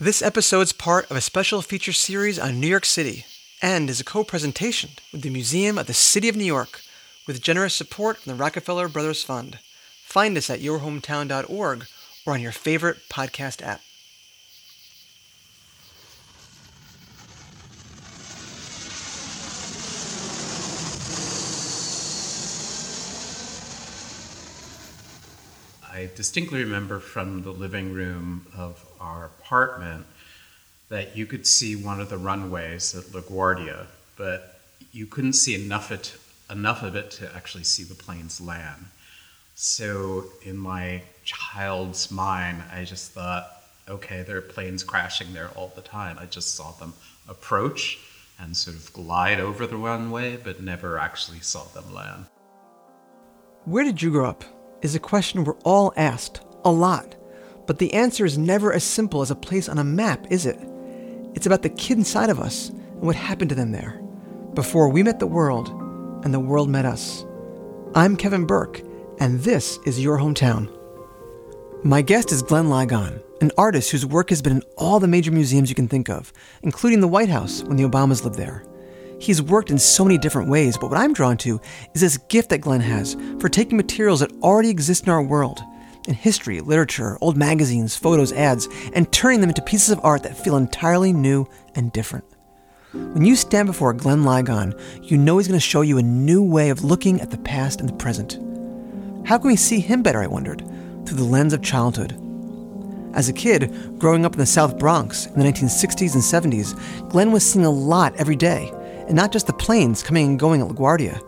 [0.00, 3.26] This episode's part of a special feature series on New York City
[3.62, 6.80] and is a co presentation with the Museum of the City of New York
[7.28, 9.60] with generous support from the Rockefeller Brothers Fund.
[10.02, 11.86] Find us at yourhometown.org
[12.26, 13.82] or on your favorite podcast app.
[26.04, 30.04] I distinctly remember from the living room of our apartment
[30.90, 33.86] that you could see one of the runways at LaGuardia,
[34.18, 34.60] but
[34.92, 36.14] you couldn't see enough, it,
[36.50, 38.84] enough of it to actually see the planes land.
[39.54, 43.50] So, in my child's mind, I just thought,
[43.88, 46.18] okay, there are planes crashing there all the time.
[46.20, 46.92] I just saw them
[47.30, 47.98] approach
[48.38, 52.26] and sort of glide over the runway, but never actually saw them land.
[53.64, 54.44] Where did you grow up?
[54.84, 57.16] Is a question we're all asked, a lot.
[57.66, 60.58] But the answer is never as simple as a place on a map, is it?
[61.34, 64.02] It's about the kid inside of us and what happened to them there.
[64.52, 65.70] Before we met the world
[66.22, 67.24] and the world met us.
[67.94, 68.82] I'm Kevin Burke,
[69.20, 70.70] and this is Your Hometown.
[71.82, 75.32] My guest is Glenn Ligon, an artist whose work has been in all the major
[75.32, 76.30] museums you can think of,
[76.62, 78.66] including the White House when the Obamas lived there.
[79.24, 81.58] He's worked in so many different ways, but what I'm drawn to
[81.94, 85.62] is this gift that Glenn has for taking materials that already exist in our world,
[86.06, 90.36] in history, literature, old magazines, photos, ads, and turning them into pieces of art that
[90.36, 92.26] feel entirely new and different.
[92.92, 96.42] When you stand before Glenn Ligon, you know he's going to show you a new
[96.42, 98.34] way of looking at the past and the present.
[99.26, 100.58] How can we see him better, I wondered,
[101.06, 102.12] through the lens of childhood?
[103.14, 107.32] As a kid, growing up in the South Bronx in the 1960s and 70s, Glenn
[107.32, 108.70] was seeing a lot every day
[109.06, 111.20] and not just the planes coming and going at LaGuardia.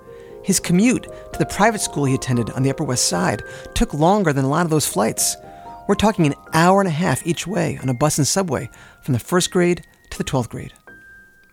[0.42, 3.42] His commute to the private school he attended on the Upper West Side
[3.74, 5.36] took longer than a lot of those flights.
[5.88, 8.70] We're talking an hour and a half each way on a bus and subway
[9.02, 10.72] from the first grade to the 12th grade.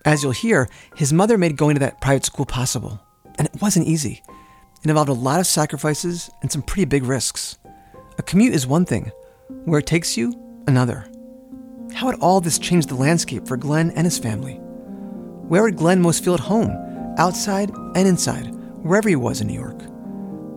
[0.06, 3.00] As you'll hear, his mother made going to that private school possible.
[3.38, 4.22] And it wasn't easy.
[4.84, 7.58] It involved a lot of sacrifices and some pretty big risks.
[8.18, 9.12] A commute is one thing,
[9.66, 10.34] where it takes you,
[10.68, 11.06] another.
[11.94, 14.60] How had all this changed the landscape for Glenn and his family?
[15.48, 16.72] Where would Glenn most feel at home,
[17.18, 18.48] outside and inside,
[18.82, 19.82] wherever he was in New York?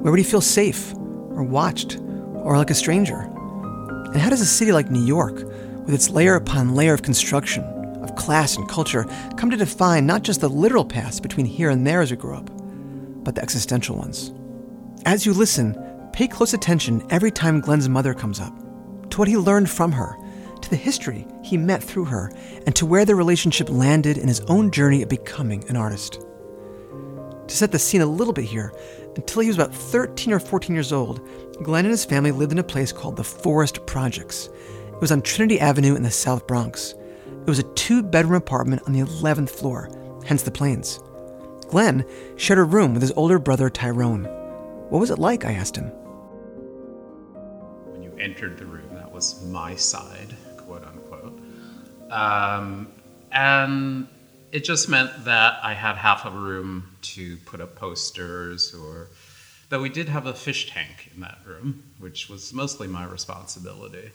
[0.00, 3.18] Where would he feel safe, or watched, or like a stranger?
[4.12, 5.34] And how does a city like New York,
[5.84, 7.64] with its layer upon layer of construction,
[8.00, 9.04] of class and culture,
[9.36, 12.36] come to define not just the literal paths between here and there as we grow
[12.36, 12.48] up,
[13.24, 14.32] but the existential ones?
[15.04, 15.76] As you listen,
[16.12, 18.54] pay close attention every time Glenn's mother comes up,
[19.10, 20.16] to what he learned from her
[20.66, 22.30] to the history he met through her,
[22.66, 26.20] and to where their relationship landed in his own journey of becoming an artist.
[27.46, 28.72] To set the scene a little bit here,
[29.14, 31.20] until he was about 13 or 14 years old,
[31.62, 34.48] Glenn and his family lived in a place called the Forest Projects.
[34.88, 36.94] It was on Trinity Avenue in the South Bronx.
[37.42, 39.88] It was a two bedroom apartment on the 11th floor,
[40.26, 40.98] hence the planes.
[41.68, 44.24] Glenn shared a room with his older brother Tyrone.
[44.88, 45.44] What was it like?
[45.44, 45.90] I asked him.
[47.84, 50.35] When you entered the room, that was my side
[52.10, 52.88] um,
[53.32, 54.08] and
[54.52, 59.08] it just meant that I had half a room to put up posters or
[59.68, 64.10] though we did have a fish tank in that room, which was mostly my responsibility.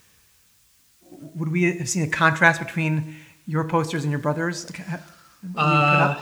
[1.11, 4.69] Would we have seen a contrast between your posters and your brother's?
[5.57, 6.15] Uh,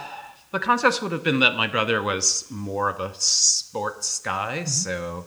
[0.50, 4.66] the contrast would have been that my brother was more of a sports guy, mm-hmm.
[4.66, 5.26] so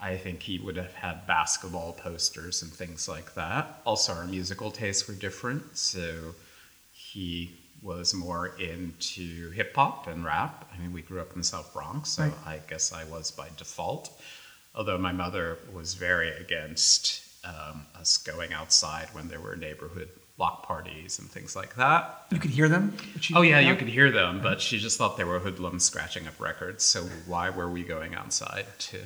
[0.00, 3.80] I think he would have had basketball posters and things like that.
[3.84, 6.34] Also, our musical tastes were different, so
[6.92, 7.50] he
[7.82, 10.68] was more into hip hop and rap.
[10.72, 12.32] I mean, we grew up in the South Bronx, so right.
[12.46, 14.10] I guess I was by default.
[14.74, 20.64] Although my mother was very against um, us going outside when there were neighborhood block
[20.64, 22.26] parties and things like that.
[22.30, 22.96] You could hear them?
[23.34, 26.38] Oh, yeah, you could hear them, but she just thought they were hoodlums scratching up
[26.38, 26.84] records.
[26.84, 29.00] So why were we going outside to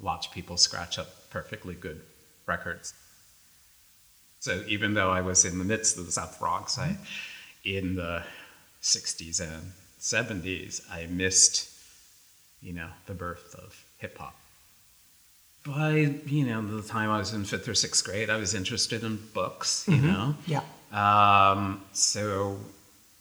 [0.00, 2.00] watch people scratch up perfectly good
[2.46, 2.94] records.
[4.40, 6.96] So even though I was in the midst of the South Bronx, I,
[7.64, 8.22] in the
[8.82, 11.70] 60s and 70s, I missed,
[12.62, 14.34] you know, the birth of hip hop.
[15.66, 19.04] By, you know, the time I was in fifth or sixth grade, I was interested
[19.04, 20.06] in books, you mm-hmm.
[20.06, 20.34] know?
[20.46, 20.62] Yeah.
[20.90, 22.58] Um, so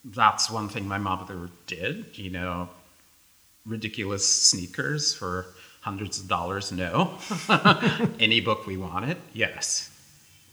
[0.06, 2.70] that's one thing my mother did, you know,
[3.66, 5.48] ridiculous sneakers for
[5.82, 6.72] hundreds of dollars?
[6.72, 7.18] No.
[8.20, 9.18] Any book we wanted?
[9.34, 9.90] Yes.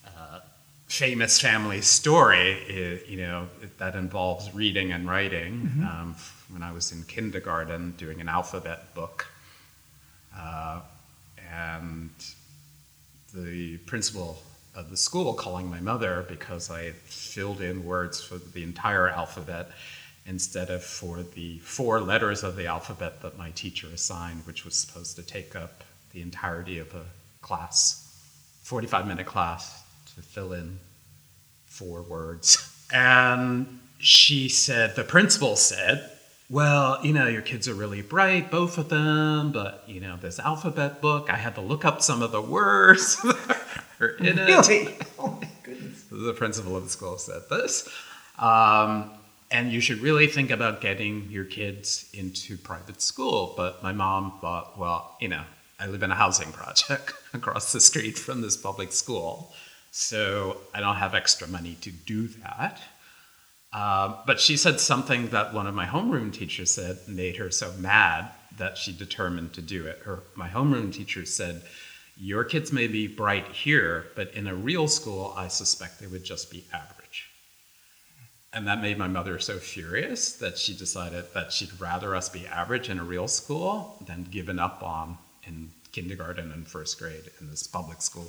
[0.07, 0.41] Uh,
[0.87, 5.55] famous family story, is, you know, that involves reading and writing.
[5.55, 5.85] Mm-hmm.
[5.85, 6.17] Um,
[6.51, 9.27] when I was in kindergarten, doing an alphabet book,
[10.37, 10.81] uh,
[11.53, 12.11] and
[13.35, 14.43] the principal
[14.75, 19.71] of the school calling my mother because I filled in words for the entire alphabet
[20.27, 24.77] instead of for the four letters of the alphabet that my teacher assigned, which was
[24.77, 27.05] supposed to take up the entirety of a
[27.43, 28.03] class,
[28.63, 29.85] 45 minute class
[30.15, 30.79] to fill in
[31.67, 32.73] four words.
[32.93, 36.11] And she said, the principal said,
[36.49, 40.39] well, you know, your kids are really bright, both of them, but, you know, this
[40.39, 43.65] alphabet book, I had to look up some of the words that
[44.01, 44.47] are in it.
[44.47, 44.97] Really?
[45.19, 46.05] Oh my goodness.
[46.11, 47.89] The principal of the school said this.
[48.39, 49.11] Um,
[49.51, 53.55] and you should really think about getting your kids into private school.
[53.57, 55.43] But my mom thought, well, you know,
[55.79, 59.53] I live in a housing project across the street from this public school,
[59.91, 62.81] so I don't have extra money to do that.
[63.73, 67.73] Uh, but she said something that one of my homeroom teachers said made her so
[67.75, 69.99] mad that she determined to do it.
[70.05, 71.63] Her, my homeroom teacher said,
[72.17, 76.25] Your kids may be bright here, but in a real school, I suspect they would
[76.25, 76.96] just be average.
[78.53, 82.47] And that made my mother so furious that she decided that she'd rather us be
[82.47, 87.51] average in a real school than given up on in kindergarten and first grade in
[87.51, 88.29] this public school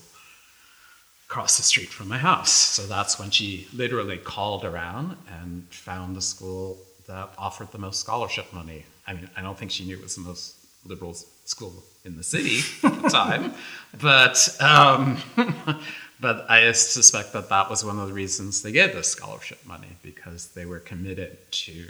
[1.30, 2.52] across the street from my house.
[2.52, 6.78] So that's when she literally called around and found the school
[7.08, 8.86] that offered the most scholarship money.
[9.06, 10.56] I mean, I don't think she knew it was the most
[10.86, 11.16] liberal
[11.46, 13.54] school in the city at the time,
[14.02, 15.18] but um,
[16.20, 19.98] but I suspect that that was one of the reasons they gave this scholarship money
[20.04, 21.86] because they were committed to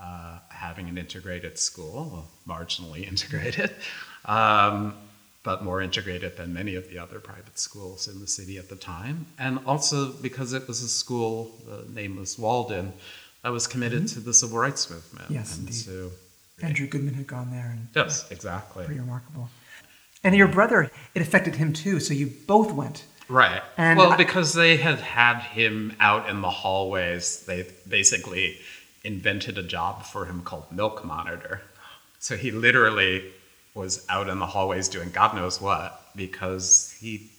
[0.00, 3.74] uh, having an integrated school, marginally integrated.
[4.24, 4.94] Um,
[5.44, 8.76] but more integrated than many of the other private schools in the city at the
[8.76, 9.26] time.
[9.38, 12.92] And also because it was a school, the name was Walden,
[13.42, 14.18] that was committed mm-hmm.
[14.18, 15.30] to the civil rights movement.
[15.30, 15.74] Yes, and indeed.
[15.74, 16.10] So,
[16.60, 17.70] Andrew Goodman had gone there.
[17.70, 18.84] And, yes, exactly.
[18.84, 19.48] Pretty remarkable.
[20.24, 23.04] And your brother, it affected him too, so you both went.
[23.28, 23.62] Right.
[23.76, 28.58] And well, I, because they had had him out in the hallways, they basically
[29.04, 31.62] invented a job for him called Milk Monitor.
[32.18, 33.32] So he literally
[33.74, 37.30] was out in the hallways doing God knows what because he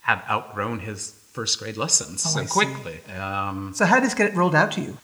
[0.00, 2.98] had outgrown his first grade lessons oh, so quickly.
[3.14, 4.96] Um, so, how did this get rolled out to you?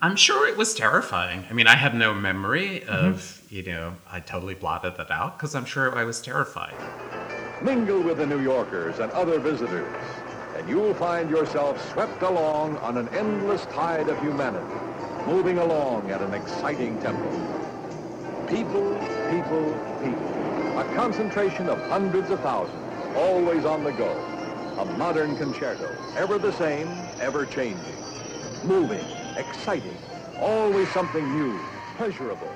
[0.00, 1.44] I'm sure it was terrifying.
[1.50, 3.54] I mean, I have no memory of, mm-hmm.
[3.56, 6.74] you know, I totally blotted that out because I'm sure I was terrified.
[7.62, 9.92] Mingle with the New Yorkers and other visitors,
[10.56, 14.72] and you'll find yourself swept along on an endless tide of humanity,
[15.26, 17.28] moving along at an exciting tempo.
[18.46, 18.94] People,
[19.30, 19.74] people,
[20.04, 20.78] people.
[20.78, 24.12] A concentration of hundreds of thousands, always on the go.
[24.78, 26.86] A modern concerto, ever the same,
[27.20, 27.96] ever changing.
[28.62, 29.04] Moving,
[29.38, 29.96] exciting,
[30.38, 31.58] always something new,
[31.96, 32.52] pleasurable,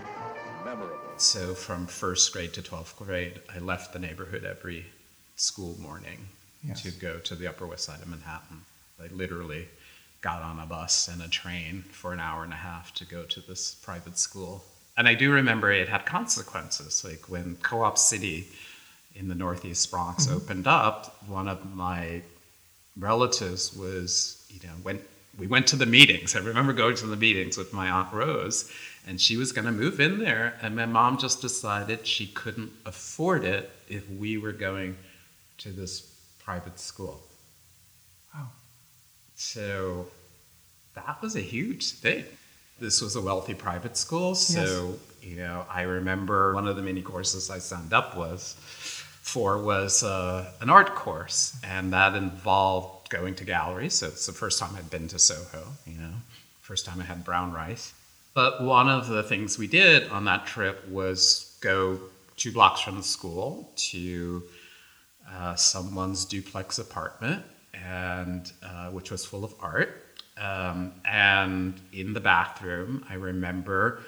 [0.64, 0.96] memorable.
[1.16, 4.86] So from first grade to 12th grade, I left the neighborhood every
[5.36, 6.28] school morning
[6.62, 6.82] yes.
[6.82, 8.62] to go to the Upper West Side of Manhattan.
[9.02, 9.68] I literally
[10.20, 13.24] got on a bus and a train for an hour and a half to go
[13.24, 14.64] to this private school
[14.96, 17.04] and I do remember it had consequences.
[17.04, 18.46] Like when Co-op City
[19.14, 20.36] in the Northeast Bronx mm-hmm.
[20.36, 22.22] opened up, one of my
[22.98, 25.00] relatives was, you know, went
[25.38, 26.36] we went to the meetings.
[26.36, 28.70] I remember going to the meetings with my aunt Rose,
[29.06, 32.70] and she was going to move in there, and my mom just decided she couldn't
[32.84, 34.96] afford it if we were going
[35.58, 36.00] to this
[36.38, 37.20] private school.
[38.34, 38.48] Wow.
[39.34, 40.06] So
[40.94, 42.24] that was a huge thing
[42.82, 45.30] this was a wealthy private school, so yes.
[45.30, 48.56] you know I remember one of the many courses I signed up was
[49.22, 53.94] for was uh, an art course, and that involved going to galleries.
[53.94, 56.14] So it's the first time I'd been to Soho, you know,
[56.60, 57.92] first time I had brown rice.
[58.34, 62.00] But one of the things we did on that trip was go
[62.36, 64.42] two blocks from the school to
[65.30, 70.02] uh, someone's duplex apartment, and uh, which was full of art
[70.38, 74.00] um, and in the bathroom, I remember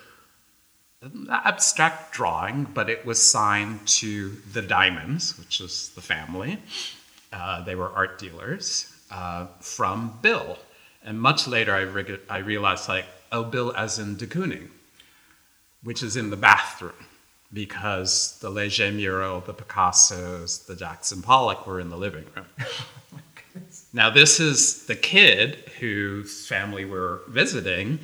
[1.02, 6.58] an abstract drawing, but it was signed to the Diamonds, which is the family.
[7.32, 10.59] Uh, they were art dealers uh, from Bill.
[11.04, 14.68] And much later, I, re- I realized, like, oh, Bill as in de Kooning,
[15.83, 17.06] which is in the bathroom
[17.52, 22.47] because the Leger mural, the Picassos, the Jackson Pollock were in the living room.
[23.92, 28.00] Now, this is the kid whose family we're visiting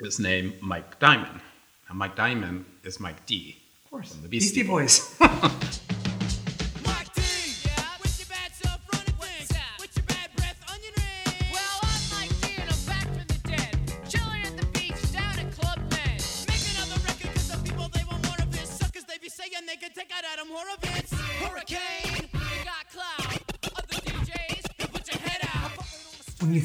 [0.00, 1.42] is named Mike Diamond.
[1.86, 3.58] Now, Mike Diamond is Mike D.
[3.84, 4.12] Of course.
[4.14, 5.14] From the Beastie, Beastie Boys.
[5.18, 5.50] Hurricane,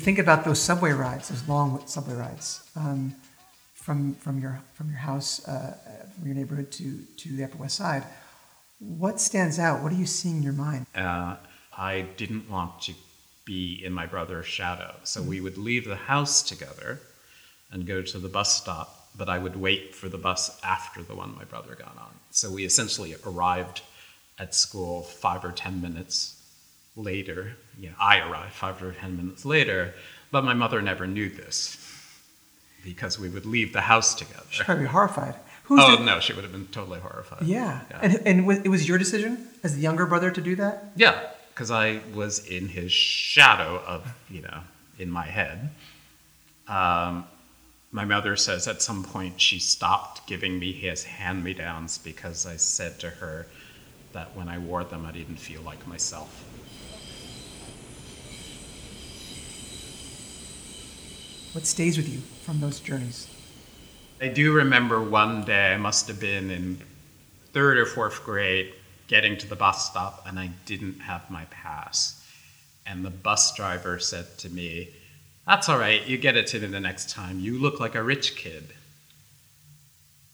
[0.05, 3.15] think about those subway rides, those long subway rides, um,
[3.73, 5.75] from from your from your house, uh,
[6.13, 8.03] from your neighborhood to to the Upper West Side,
[8.79, 9.81] what stands out?
[9.81, 10.85] What are you seeing in your mind?
[10.95, 11.37] Uh,
[11.75, 12.93] I didn't want to
[13.45, 16.99] be in my brother's shadow, so we would leave the house together
[17.71, 19.09] and go to the bus stop.
[19.17, 22.13] But I would wait for the bus after the one my brother got on.
[22.29, 23.81] So we essentially arrived
[24.37, 26.34] at school five or ten minutes
[26.95, 27.55] later.
[27.79, 29.93] Yeah, I arrived five or ten minutes later,
[30.31, 31.77] but my mother never knew this
[32.83, 34.43] because we would leave the house together.
[34.49, 35.35] She's probably horrified.
[35.65, 37.41] Who's Oh the- no, she would have been totally horrified.
[37.41, 37.81] Yeah.
[37.89, 40.91] yeah, And, and it was your decision as the younger brother to do that?
[40.95, 44.59] Yeah, because I was in his shadow of you know
[44.99, 45.71] in my head.
[46.67, 47.25] Um,
[47.91, 52.45] my mother says at some point she stopped giving me his hand me downs because
[52.45, 53.47] I said to her
[54.13, 56.43] that when I wore them I didn't feel like myself.
[61.55, 63.29] What stays with you from those journeys?
[64.19, 66.81] I do remember one day, I must have been in
[67.53, 68.73] third or fourth grade,
[69.07, 72.21] getting to the bus stop, and I didn't have my pass.
[72.85, 74.89] And the bus driver said to me,
[75.47, 77.39] That's all right, you get it to me the next time.
[77.39, 78.73] You look like a rich kid.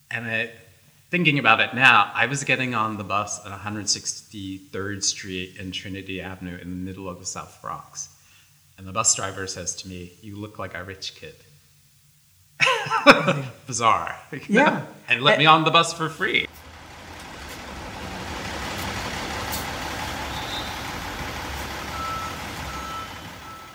[0.10, 0.50] And I,
[1.12, 6.20] thinking about it now, I was getting on the bus at 163rd Street and Trinity
[6.20, 8.10] Avenue in the middle of the South Bronx.
[8.82, 11.36] And the bus driver says to me, You look like a rich kid
[13.68, 14.18] bizarre.
[14.50, 14.88] Yeah.
[15.08, 16.48] And let me on the bus for free.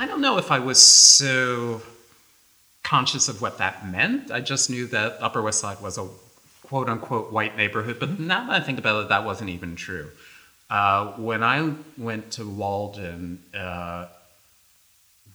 [0.00, 1.82] I don't know if I was so
[2.82, 4.32] conscious of what that meant.
[4.32, 6.08] I just knew that Upper West Side was a
[6.64, 10.10] quote unquote white neighborhood, but now that I think about it, that wasn't even true.
[10.68, 14.06] Uh, when I went to Walden, uh,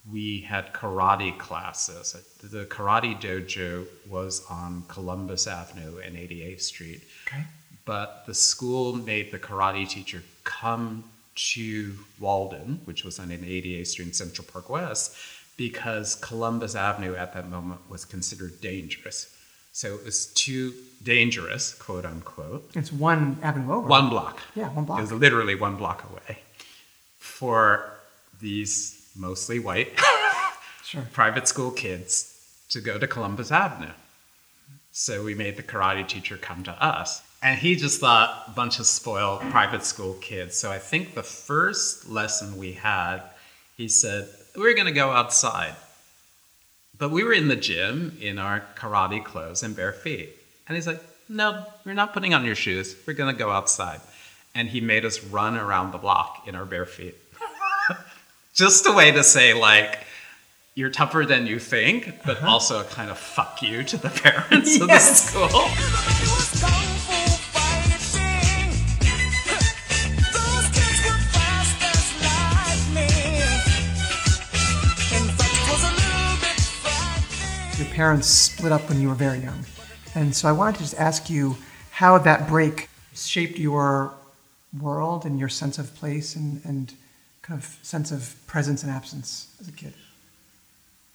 [0.10, 2.15] we had karate classes.
[2.41, 7.01] The karate dojo was on Columbus Avenue and 88th Street.
[7.27, 7.43] Okay.
[7.86, 11.03] But the school made the karate teacher come
[11.34, 15.15] to Walden, which was on 88th Street in Central Park West,
[15.58, 19.36] because Columbus Avenue at that moment was considered dangerous.
[19.74, 23.88] So it was too dangerous, quote unquote, It's one avenue over.
[23.88, 24.41] one block.
[24.55, 25.00] Yeah, one block.
[25.00, 26.39] It was literally one block away
[27.17, 27.93] for
[28.39, 29.91] these mostly white
[30.86, 31.08] Sure.
[31.13, 32.38] private school kids
[32.70, 33.91] to go to Columbus Avenue.
[34.91, 37.22] So we made the karate teacher come to us.
[37.44, 40.58] And he just thought a bunch of spoiled private school kids.
[40.58, 43.22] So I think the first lesson we had,
[43.77, 45.75] he said, We're going to go outside.
[46.98, 50.36] But we were in the gym in our karate clothes and bare feet.
[50.68, 52.96] And he's like, No, you're not putting on your shoes.
[53.08, 54.01] We're going to go outside.
[54.53, 57.15] And he made us run around the block in our bare feet.
[58.53, 60.00] Just a way to say, like,
[60.75, 62.50] you're tougher than you think, but uh-huh.
[62.50, 65.29] also a kind of fuck you to the parents of the Yes.
[65.29, 65.48] school.
[77.77, 79.65] Your parents split up when you were very young.
[80.13, 81.58] And so I wanted to just ask you
[81.91, 84.13] how that break shaped your
[84.79, 86.93] world and your sense of place and, and
[87.51, 89.93] kind of sense of presence and absence as a kid.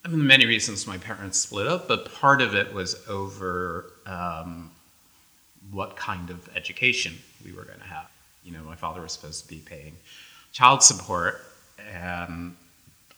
[0.05, 4.71] I mean, many reasons my parents split up, but part of it was over um,
[5.71, 8.11] what kind of education we were going to have.
[8.45, 9.97] You know, my father was supposed to be paying
[10.53, 11.41] child support,
[11.91, 12.55] and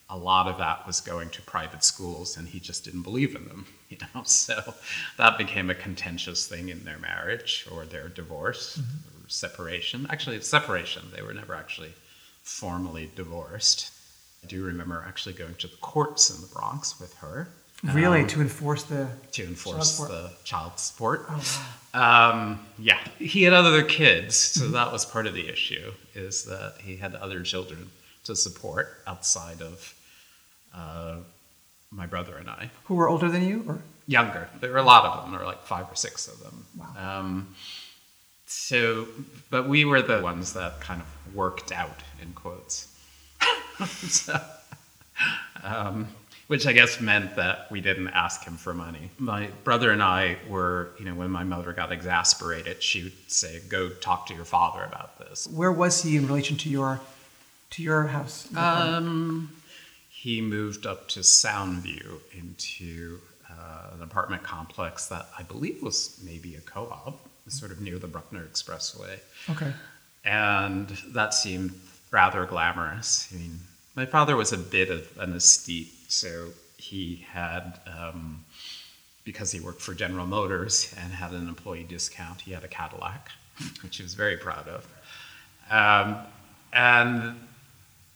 [0.09, 3.45] a lot of that was going to private schools, and he just didn't believe in
[3.47, 3.65] them.
[3.89, 4.75] You know, so
[5.17, 10.05] that became a contentious thing in their marriage or their divorce or separation.
[10.11, 11.07] Actually, it's separation.
[11.11, 11.93] They were never actually
[12.49, 13.91] formally divorced.
[14.43, 17.49] I do remember actually going to the courts in the Bronx with her
[17.81, 19.07] Really, to enforce the.
[19.31, 20.09] to Child enforce support.
[20.11, 21.25] the child support.
[21.29, 21.63] Oh,
[21.93, 22.29] wow.
[22.31, 25.93] Um, yeah, he had other kids, so that was part of the issue.
[26.13, 27.89] Is that he had other children
[28.25, 29.93] to support outside of
[30.75, 31.15] uh,
[31.89, 32.69] my brother and I.
[32.85, 33.63] Who were older than you?
[33.65, 35.31] Or Younger, there were a lot of them.
[35.31, 36.65] There were like five or six of them.
[36.77, 37.19] Wow.
[37.19, 37.55] Um,
[38.49, 39.07] so,
[39.51, 42.87] but we were the ones that kind of worked out in quotes.
[43.85, 44.39] so,
[45.63, 46.07] um,
[46.47, 49.11] which I guess meant that we didn't ask him for money.
[49.19, 53.61] My brother and I were, you know, when my mother got exasperated, she would say,
[53.69, 57.01] "Go talk to your father about this." where was he in relation to your
[57.69, 58.47] to your house?
[58.55, 59.51] Um,
[60.09, 66.55] he moved up to Soundview into uh, an apartment complex that I believe was maybe
[66.55, 69.19] a co-op, sort of near the Bruckner Expressway.
[69.49, 69.73] okay.
[70.23, 71.71] and that seemed
[72.11, 73.29] rather glamorous.
[73.33, 73.59] I mean,
[73.95, 78.45] my father was a bit of an aesthete, so he had, um,
[79.23, 83.29] because he worked for General Motors and had an employee discount, he had a Cadillac,
[83.83, 84.87] which he was very proud of.
[85.69, 86.17] Um,
[86.73, 87.35] and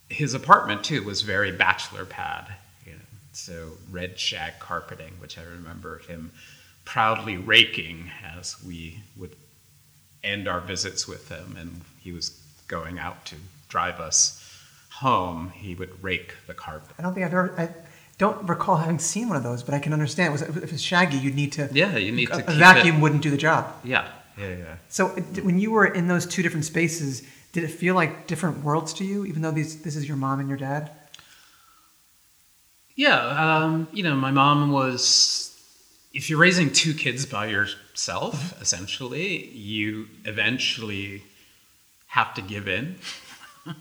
[0.08, 2.52] his apartment too was very bachelor pad,
[2.86, 2.98] you know,
[3.32, 6.32] so red shag carpeting, which I remember him
[6.84, 9.34] proudly raking as we would
[10.22, 12.30] end our visits with him, and he was
[12.68, 13.36] going out to
[13.68, 14.40] drive us
[14.90, 15.50] home.
[15.54, 16.90] He would rake the carpet.
[16.98, 17.54] I don't think I've ever.
[17.58, 17.68] I
[18.18, 20.32] don't recall having seen one of those, but I can understand.
[20.32, 21.68] Was, if it's shaggy, you'd need to.
[21.72, 23.72] Yeah, you need to A, vacuum it- wouldn't do the job.
[23.84, 24.76] Yeah, yeah, yeah.
[24.88, 27.22] So when you were in those two different spaces,
[27.52, 30.40] did it feel like different worlds to you, even though these this is your mom
[30.40, 30.90] and your dad?
[32.96, 35.50] Yeah, um, you know, my mom was.
[36.14, 41.24] If you're raising two kids by yourself, essentially, you eventually
[42.06, 42.94] have to give in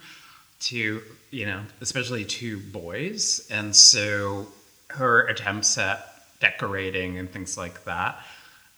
[0.61, 3.47] to, you know, especially two boys.
[3.51, 4.47] And so
[4.87, 8.17] her attempts at decorating and things like that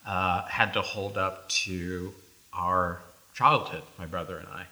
[0.06, 2.14] uh, had to hold up to
[2.52, 3.02] our
[3.34, 4.66] childhood, my brother and I.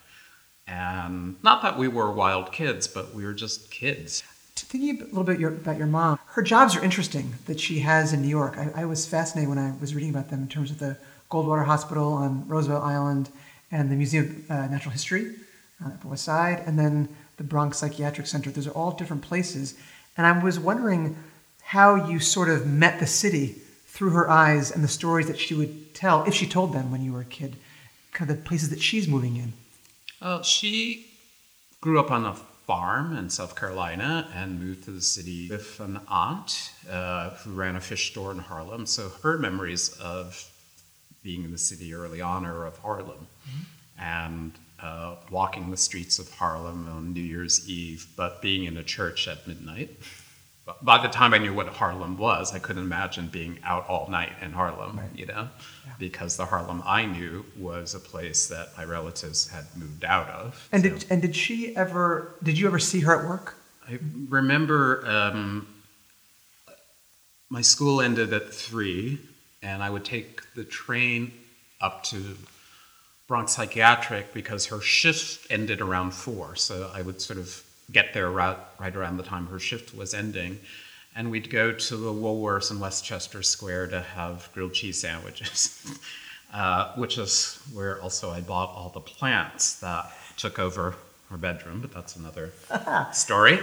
[0.68, 4.24] And not that we were wild kids, but we were just kids.
[4.56, 8.14] Thinking a little bit your, about your mom, her jobs are interesting that she has
[8.14, 8.58] in New York.
[8.58, 10.98] I, I was fascinated when I was reading about them in terms of the
[11.30, 13.30] Goldwater Hospital on Roosevelt Island
[13.72, 15.36] and the Museum of uh, Natural History
[15.84, 18.52] on the Upper West Side, and then the Bronx Psychiatric Center.
[18.52, 19.76] Those are all different places.
[20.18, 21.18] And I was wondering
[21.64, 23.56] how you sort of met the city
[23.88, 27.04] through her eyes and the stories that she would tell, if she told them when
[27.04, 27.56] you were a kid,
[28.12, 29.54] kind of the places that she's moving in.
[30.22, 31.08] Well, she
[31.82, 36.00] grew up on a farm in South Carolina and moved to the city with an
[36.08, 38.86] aunt uh, who ran a fish store in Harlem.
[38.86, 40.50] So her memories of
[41.24, 43.28] being in the city early on are of Harlem
[44.00, 48.84] and uh, walking the streets of Harlem on New Year's Eve, but being in a
[48.84, 49.92] church at midnight.
[50.82, 54.32] By the time I knew what Harlem was, I couldn't imagine being out all night
[54.42, 55.50] in Harlem, you know,
[56.00, 60.70] because the Harlem I knew was a place that my relatives had moved out of.
[60.72, 63.58] And So- did, and did she ever, did you ever see her at work?
[63.90, 64.00] I
[64.30, 65.68] remember um,
[67.50, 69.20] my school ended at three,
[69.62, 71.34] and I would take the train
[71.82, 72.38] up to
[73.28, 76.56] Bronx Psychiatric because her shift ended around four.
[76.56, 80.14] So I would sort of get there right, right around the time her shift was
[80.14, 80.60] ending.
[81.16, 86.00] And we'd go to the Woolworths in Westchester Square to have grilled cheese sandwiches,
[86.54, 90.96] uh, which is where also I bought all the plants that took over
[91.30, 92.52] her bedroom, but that's another
[93.14, 93.60] story.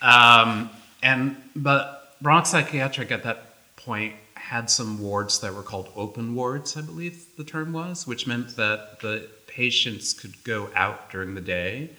[0.00, 0.70] Um,
[1.02, 6.76] and but Bronx Psychiatric at that point had some wards that were called open wards,
[6.76, 11.40] I believe the term was, which meant that the patients could go out during the
[11.40, 11.90] day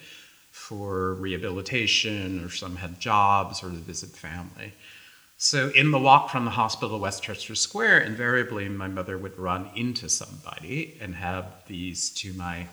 [0.68, 4.72] for rehabilitation, or some had jobs, or to visit family.
[5.36, 9.68] So in the walk from the hospital to Westchester Square, invariably my mother would run
[9.76, 12.66] into somebody and have these, to my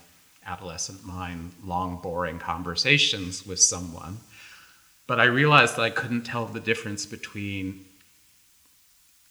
[0.46, 4.20] adolescent mind, long, boring conversations with someone.
[5.06, 7.86] But I realized that I couldn't tell the difference between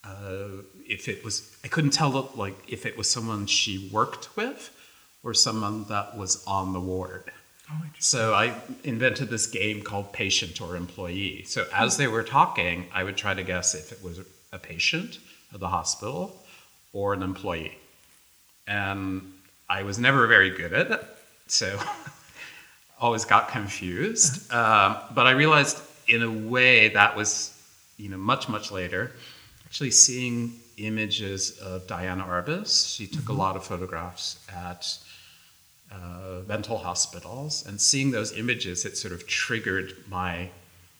[0.04, 4.70] uh, if it was, I couldn't tell like if it was someone she worked with
[5.22, 7.30] or someone that was on the ward.
[7.98, 11.44] So I invented this game called patient or employee.
[11.44, 14.20] So as they were talking, I would try to guess if it was
[14.52, 15.18] a patient
[15.52, 16.42] of the hospital
[16.92, 17.76] or an employee.
[18.66, 19.32] And
[19.68, 21.04] I was never very good at it,
[21.46, 21.78] so
[23.00, 24.50] always got confused.
[24.60, 27.56] Um, but I realized in a way that was,
[27.98, 29.12] you know, much much later.
[29.64, 34.98] Actually, seeing images of Diane Arbus, she took a lot of photographs at
[35.92, 40.50] uh, mental hospitals, and seeing those images, it sort of triggered my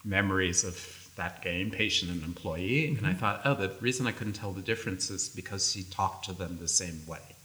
[0.05, 2.89] memories of that game, patient and employee.
[2.97, 6.25] And I thought, oh, the reason I couldn't tell the difference is because she talked
[6.27, 7.37] to them the same way.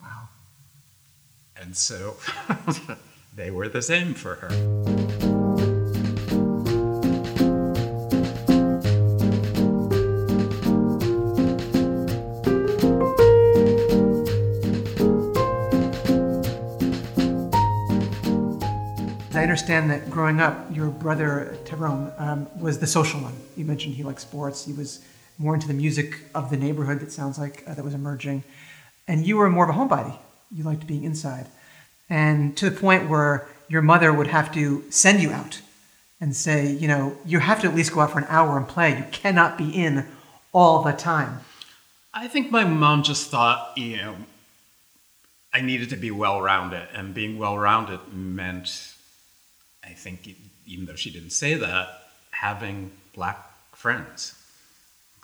[0.00, 0.28] Wow.
[1.60, 2.16] And so
[3.36, 5.23] they were the same for her.
[19.54, 23.34] Understand that growing up, your brother Tyrone um, was the social one.
[23.56, 24.64] You mentioned he liked sports.
[24.64, 24.98] He was
[25.38, 26.98] more into the music of the neighborhood.
[26.98, 28.42] That sounds like uh, that was emerging,
[29.06, 30.18] and you were more of a homebody.
[30.50, 31.46] You liked being inside,
[32.10, 35.60] and to the point where your mother would have to send you out
[36.20, 38.66] and say, you know, you have to at least go out for an hour and
[38.66, 38.98] play.
[38.98, 40.04] You cannot be in
[40.52, 41.38] all the time.
[42.12, 44.16] I think my mom just thought, you know,
[45.52, 48.93] I needed to be well rounded, and being well rounded meant
[49.84, 50.28] I think
[50.66, 51.88] even though she didn't say that,
[52.30, 53.38] having black
[53.72, 54.34] friends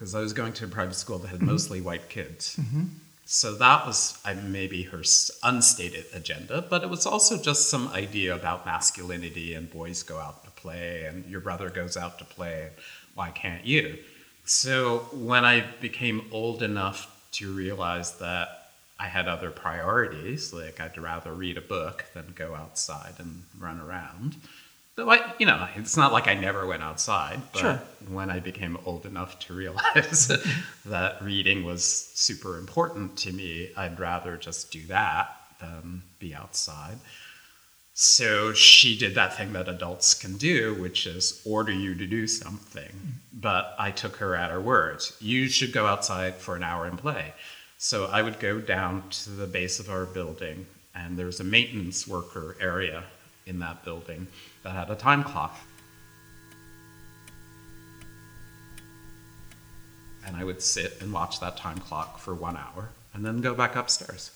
[0.01, 1.51] because I was going to a private school that had mm-hmm.
[1.51, 2.57] mostly white kids.
[2.59, 2.85] Mm-hmm.
[3.27, 5.03] So that was I, maybe her
[5.43, 10.43] unstated agenda, but it was also just some idea about masculinity and boys go out
[10.45, 12.71] to play and your brother goes out to play.
[13.15, 13.99] Why can't you?
[14.47, 18.60] So when I became old enough to realize that
[19.01, 23.81] I had other priorities, like I'd rather read a book than go outside and run
[23.81, 24.37] around.
[24.97, 27.83] Though I, you know, it's not like I never went outside, but Sure.
[28.09, 30.31] when I became old enough to realize
[30.85, 31.83] that reading was
[32.15, 36.99] super important to me, I'd rather just do that than be outside.
[37.95, 42.27] So she did that thing that adults can do, which is order you to do
[42.27, 42.91] something.
[42.91, 43.13] Mm.
[43.33, 45.17] But I took her at her words.
[45.21, 47.33] You should go outside for an hour and play.
[47.83, 51.45] So I would go down to the base of our building, and there was a
[51.45, 53.05] maintenance worker area
[53.47, 54.27] in that building
[54.63, 55.59] that had a time clock.
[60.27, 63.55] And I would sit and watch that time clock for one hour and then go
[63.55, 64.31] back upstairs.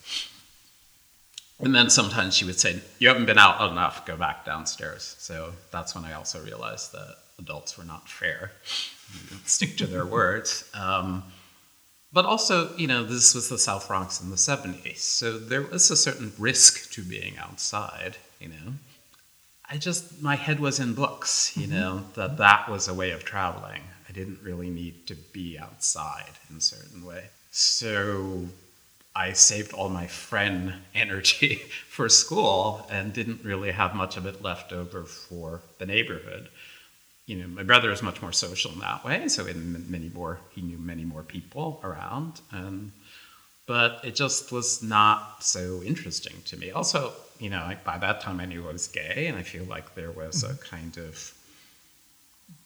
[1.61, 5.17] And then sometimes she would say, You haven't been out enough, go back downstairs.
[5.19, 8.53] So that's when I also realized that adults were not fair,
[9.45, 10.67] stick to their words.
[10.73, 11.25] Um,
[12.15, 14.99] but also, you know, this was the South Bronx in the 70s.
[14.99, 18.75] So there was a certain risk to being outside, you know.
[19.69, 21.75] I just, my head was in books, you mm-hmm.
[21.75, 23.83] know, that that was a way of traveling.
[24.09, 27.25] I didn't really need to be outside in a certain way.
[27.51, 28.47] So
[29.17, 34.41] I saved all my friend energy for school and didn't really have much of it
[34.41, 36.49] left over for the neighborhood.
[37.27, 40.39] You know, my brother is much more social in that way, so in many more,
[40.51, 42.93] he knew many more people around, and
[43.67, 46.71] but it just was not so interesting to me.
[46.71, 49.65] Also, you know, I, by that time I knew I was gay, and I feel
[49.65, 50.77] like there was a mm-hmm.
[50.77, 51.33] kind of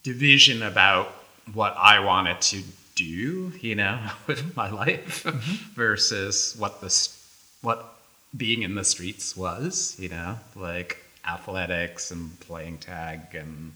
[0.02, 1.08] division about
[1.52, 2.62] what I wanted to
[2.94, 5.38] do, you know, with my life mm-hmm.
[5.74, 7.14] versus what this
[7.62, 7.94] what
[8.36, 13.72] being in the streets was, you know, like athletics and playing tag and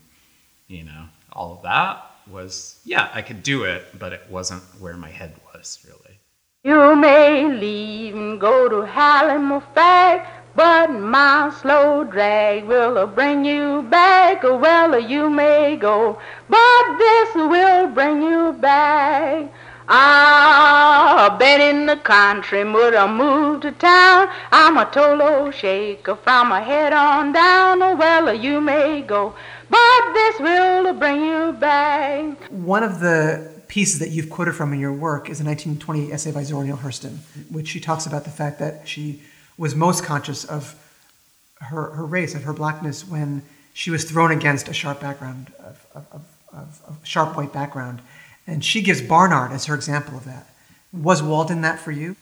[0.67, 4.97] you know, all of that was yeah, I could do it, but it wasn't where
[4.97, 6.19] my head was really.
[6.65, 14.45] You may leave and go to Halifax, but my slow drag will bring you back.
[14.45, 19.51] Well, you may go, but this will bring you back.
[19.89, 24.29] Ah, I've been in the country, but I moved to town.
[24.53, 27.81] I'm a tolo shaker from my head on down.
[27.99, 29.35] Well, you may go,
[29.73, 32.37] but this will bring you back.
[32.51, 36.31] One of the pieces that you've quoted from in your work is a 1920 essay
[36.31, 37.17] by Zora Neale Hurston,
[37.51, 39.23] which she talks about the fact that she
[39.57, 40.75] was most conscious of
[41.61, 45.87] her, her race, of her blackness, when she was thrown against a sharp background, of,
[45.95, 48.03] of, of, of, of sharp white background.
[48.47, 50.49] And she gives Barnard as her example of that.
[50.93, 52.17] Was Walden that for you?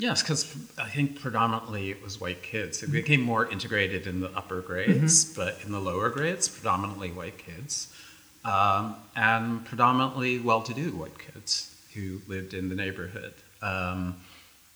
[0.00, 2.82] Yes, because I think predominantly it was white kids.
[2.82, 7.36] It became more integrated in the upper grades, but in the lower grades, predominantly white
[7.36, 7.94] kids,
[8.42, 13.34] um, and predominantly well-to-do white kids who lived in the neighborhood.
[13.60, 14.22] Um,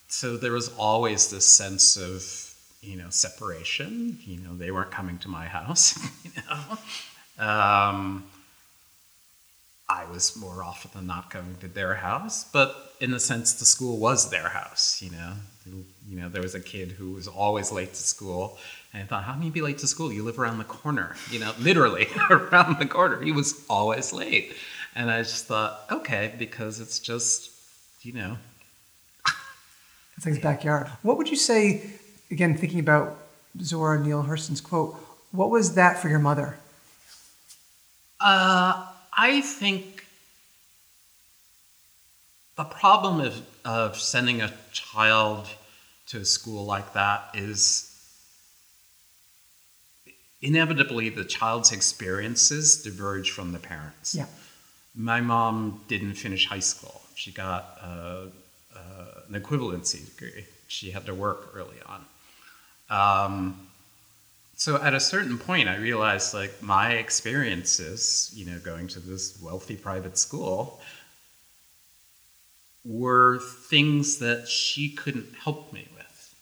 [0.08, 4.18] so there was always this sense of, you know, separation.
[4.26, 5.98] You know, they weren't coming to my house.
[6.24, 7.44] You know.
[7.46, 8.24] Um,
[9.88, 13.66] I was more often than not going to their house, but in a sense, the
[13.66, 15.02] school was their house.
[15.02, 15.32] You know,
[16.08, 18.58] you know, there was a kid who was always late to school,
[18.92, 20.12] and I thought, how can you be late to school?
[20.12, 21.16] You live around the corner.
[21.30, 23.20] You know, literally around the corner.
[23.20, 24.54] He was always late,
[24.94, 27.50] and I just thought, okay, because it's just,
[28.02, 28.36] you know,
[30.16, 30.88] It's like his backyard.
[31.02, 31.90] What would you say,
[32.30, 33.18] again, thinking about
[33.60, 34.94] Zora Neale Hurston's quote,
[35.32, 36.56] what was that for your mother?
[38.20, 40.06] Uh, I think
[42.56, 45.48] the problem of, of sending a child
[46.08, 47.90] to a school like that is
[50.42, 54.14] inevitably the child's experiences diverge from the parents.
[54.14, 54.26] Yeah.
[54.94, 57.00] My mom didn't finish high school.
[57.14, 58.26] She got uh,
[58.76, 58.78] uh,
[59.28, 60.46] an equivalency degree.
[60.68, 62.04] She had to work early on.
[62.90, 63.68] Um,
[64.64, 69.38] so at a certain point, I realized like my experiences, you know, going to this
[69.42, 70.80] wealthy private school,
[72.82, 76.34] were things that she couldn't help me with.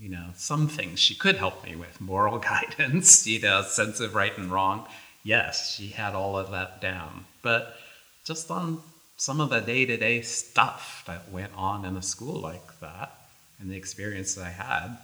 [0.00, 4.16] You know, some things she could help me with, moral guidance, you know, sense of
[4.16, 4.88] right and wrong.
[5.22, 7.24] Yes, she had all of that down.
[7.40, 7.76] But
[8.24, 8.82] just on
[9.16, 13.16] some of the day to day stuff that went on in a school like that
[13.60, 14.98] and the experience that I had,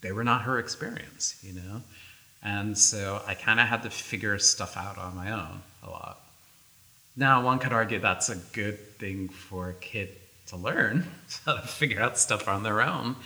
[0.00, 1.82] they were not her experience, you know?
[2.42, 6.20] And so I kind of had to figure stuff out on my own a lot.
[7.16, 10.10] Now, one could argue that's a good thing for a kid
[10.48, 11.06] to learn,
[11.44, 13.16] how to figure out stuff on their own.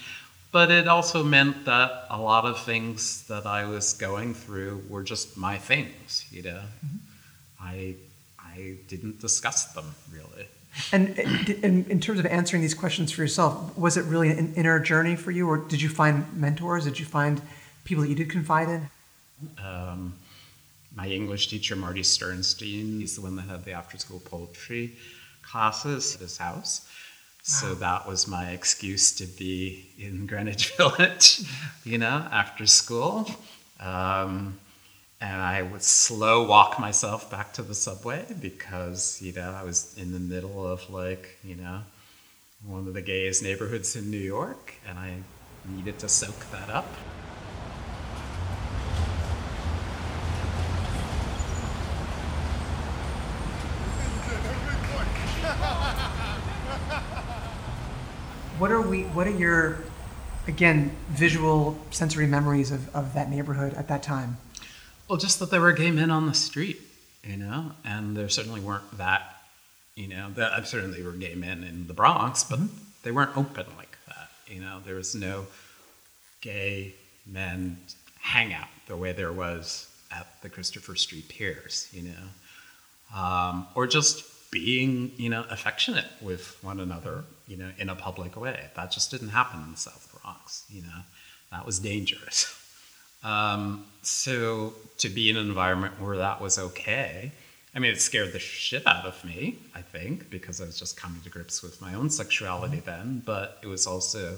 [0.53, 5.03] But it also meant that a lot of things that I was going through were
[5.03, 6.63] just my things, you know.
[6.85, 6.97] Mm-hmm.
[7.63, 7.95] I
[8.39, 10.49] I didn't discuss them really.
[10.93, 14.79] And in, in, terms of answering these questions for yourself, was it really an inner
[14.79, 16.85] journey for you, or did you find mentors?
[16.85, 17.41] Did you find
[17.85, 18.89] people that you did confide in?
[19.65, 20.15] Um,
[20.95, 24.93] my English teacher, Marty Sternstein, he's the one that had the after school poetry
[25.43, 26.89] classes at his house.
[27.43, 31.43] So that was my excuse to be in Greenwich Village,
[31.85, 33.31] you know, after school.
[33.81, 34.59] Um,
[35.21, 39.95] and I would slow walk myself back to the subway because, you know, I was
[39.99, 41.83] in the middle of like, you know,
[42.65, 45.17] one of the gayest neighborhoods in New York, and I
[45.69, 46.87] needed to soak that up.
[58.59, 59.05] What are we?
[59.05, 59.79] What are your,
[60.47, 64.37] again, visual sensory memories of, of that neighborhood at that time?
[65.11, 66.81] Well, just that there were gay men on the street,
[67.25, 69.43] you know, and there certainly weren't that,
[69.97, 72.77] you know, that uh, certainly were gay men in the Bronx, but mm-hmm.
[73.03, 74.31] they weren't open like that.
[74.47, 75.49] You know, there was no
[76.43, 76.95] gay
[77.27, 77.77] men
[78.21, 84.23] hangout the way there was at the Christopher Street Piers, you know, um, or just
[84.53, 88.71] being, you know, affectionate with one another, you know, in a public way.
[88.77, 91.01] That just didn't happen in the South Bronx, you know.
[91.51, 92.57] That was dangerous.
[93.23, 97.33] Um, so to be in an environment where that was okay,
[97.75, 100.97] I mean, it scared the shit out of me, I think, because I was just
[100.97, 102.87] coming to grips with my own sexuality mm-hmm.
[102.87, 104.37] then, but it was also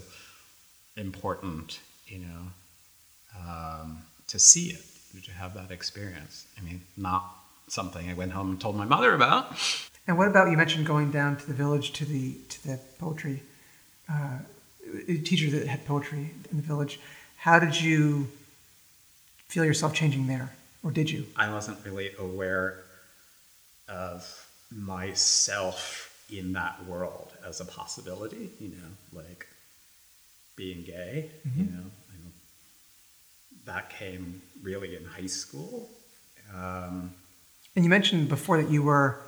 [0.95, 4.83] important, you know, um, to see it,
[5.23, 6.45] to have that experience.
[6.57, 7.23] I mean, not
[7.67, 9.55] something I went home and told my mother about.
[10.05, 13.41] And what about you mentioned going down to the village to the to the poetry
[14.09, 14.39] uh,
[15.07, 16.99] teacher that had poetry in the village?
[17.37, 18.27] How did you
[19.53, 21.27] feel yourself changing there, or did you?
[21.35, 22.83] I wasn't really aware
[23.87, 28.49] of myself in that world as a possibility.
[28.59, 29.45] You know, like
[30.55, 31.29] being gay.
[31.47, 31.59] Mm-hmm.
[31.59, 31.91] You know,
[33.65, 35.87] that came really in high school.
[36.53, 37.13] Um,
[37.75, 39.21] and you mentioned before that you were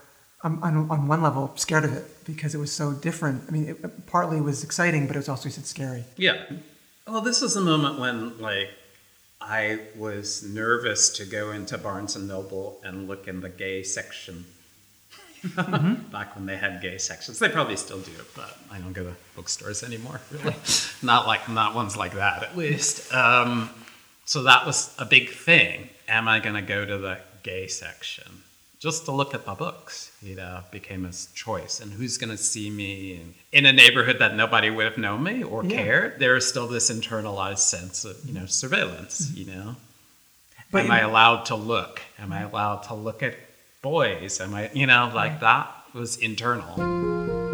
[0.43, 3.43] on, on, on, one level scared of it because it was so different.
[3.47, 6.03] I mean, it partly was exciting, but it was also you said scary.
[6.17, 6.43] Yeah.
[7.07, 8.69] Well, this was a moment when like
[9.41, 14.45] I was nervous to go into Barnes and Noble and look in the gay section.
[15.43, 15.93] mm-hmm.
[16.11, 19.15] Back when they had gay sections, they probably still do, but I don't go to
[19.35, 20.21] bookstores anymore.
[20.31, 20.55] Really,
[21.03, 23.13] not like not ones like that, at least.
[23.13, 23.69] Um,
[24.25, 25.89] so that was a big thing.
[26.07, 28.41] Am I going to go to the gay section?
[28.85, 31.79] Just to look at the books, you know, became a choice.
[31.79, 35.23] And who's going to see me in, in, a neighborhood that nobody would have known
[35.23, 35.75] me or yeah.
[35.75, 36.19] cared?
[36.19, 39.37] There is still this internalized sense of, you know, surveillance, mm-hmm.
[39.39, 39.75] you know.
[40.71, 41.99] But Am I allowed to look?
[42.19, 43.33] Am I allowed to look at
[43.81, 44.39] boys?
[44.39, 47.44] Am I, you know, like that was internal.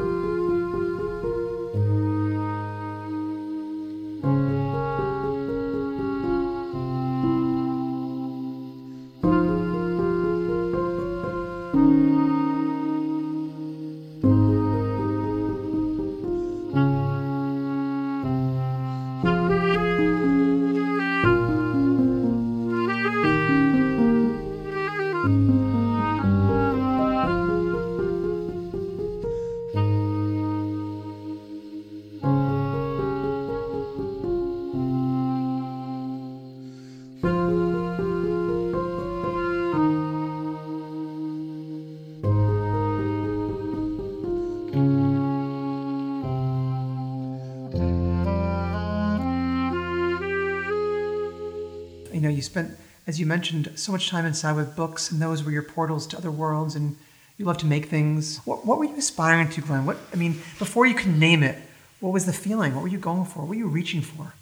[53.12, 56.17] As you mentioned, so much time inside with books, and those were your portals to
[56.17, 56.95] other worlds, and
[57.38, 58.38] you love to make things.
[58.45, 59.86] What, what were you aspiring to, Glenn?
[59.86, 61.58] What I mean, before you could name it,
[62.00, 62.74] what was the feeling?
[62.74, 63.39] What were you going for?
[63.39, 64.34] What were you reaching for?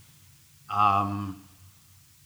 [0.70, 1.42] Um,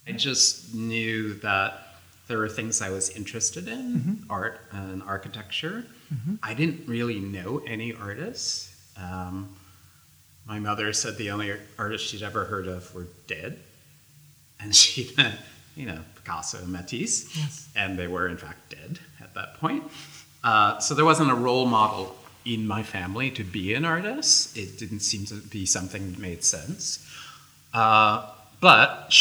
[0.06, 1.96] I just knew that
[2.28, 4.14] there were things I was interested in, mm-hmm.
[4.30, 5.86] art and architecture.
[6.14, 6.36] Mm-hmm.
[6.44, 8.76] I didn't really know any artists.
[8.98, 9.56] Um,
[10.46, 13.60] my mother said the only artists she'd ever heard of were dead.
[14.60, 15.16] And she
[15.76, 17.70] you know, Picasso and Matisse, yes.
[17.76, 19.84] and they were in fact dead at that point.
[20.44, 24.58] Uh, so there wasn't a role model in my family to be an artist.
[24.58, 27.10] It didn't seem to be something that made sense.
[27.74, 29.14] Uh, but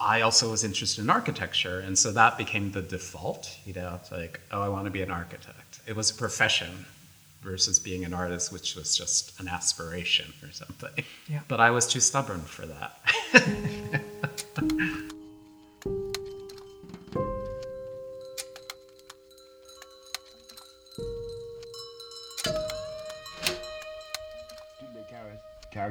[0.00, 3.56] I also was interested in architecture, and so that became the default.
[3.64, 5.80] You know, it's like, oh, I want to be an architect.
[5.86, 6.86] It was a profession
[7.42, 11.04] versus being an artist, which was just an aspiration or something.
[11.28, 11.40] Yeah.
[11.46, 12.98] But I was too stubborn for that.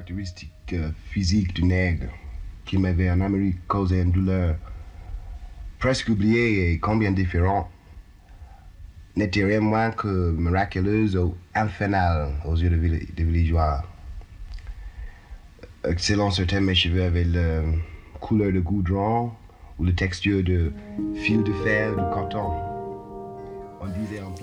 [0.04, 2.10] caractéristiques euh, physiques du nègre
[2.66, 4.56] qui m'avait en Amérique causé une douleur
[5.80, 7.70] presque oubliée et combien différent
[9.16, 13.84] n'était rien moins que miraculeuse ou infernale aux yeux des villageois.
[15.88, 17.62] Excellent certains mes cheveux avaient la
[18.20, 19.32] couleur de goudron
[19.78, 20.72] ou la texture de
[21.16, 22.52] fil de fer de coton.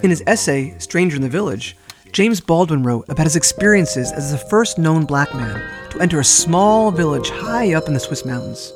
[0.02, 1.74] In his essay, Stranger in the Village,
[2.12, 6.24] James Baldwin wrote about his experiences as the first known black man to enter a
[6.24, 8.72] small village high up in the Swiss mountains.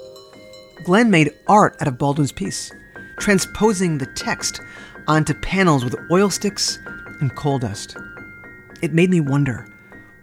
[0.84, 2.70] Glenn made art out of Baldwin's piece,
[3.18, 4.60] transposing the text
[5.08, 6.78] onto panels with oil sticks
[7.20, 7.96] and coal dust.
[8.82, 9.66] It made me wonder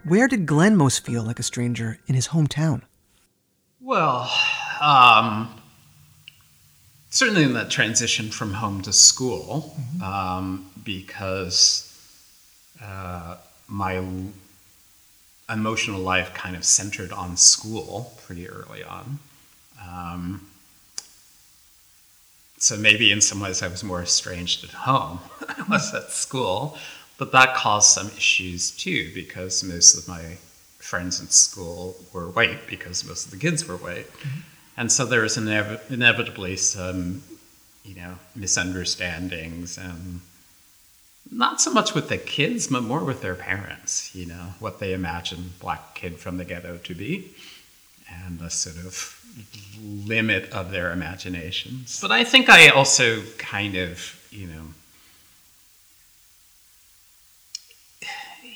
[0.04, 2.82] where did Glenn most feel like a stranger in his hometown?
[3.80, 4.32] Well,
[4.80, 5.60] um,
[7.10, 10.02] certainly in that transition from home to school, mm-hmm.
[10.02, 11.91] um, because
[12.82, 13.36] uh,
[13.68, 14.02] my
[15.48, 19.18] emotional life kind of centered on school pretty early on.
[19.82, 20.46] Um,
[22.58, 26.10] so maybe in some ways I was more estranged at home than I was at
[26.10, 26.78] school,
[27.18, 30.36] but that caused some issues too because most of my
[30.78, 34.06] friends in school were white because most of the kids were white.
[34.06, 34.40] Mm-hmm.
[34.76, 37.22] And so there was inev- inevitably some,
[37.84, 40.20] you know, misunderstandings and
[41.30, 44.92] not so much with the kids, but more with their parents, you know, what they
[44.92, 47.34] imagine black kid from the ghetto to be
[48.24, 49.18] and the sort of
[49.82, 52.00] limit of their imaginations.
[52.00, 54.62] But I think I also kind of, you know,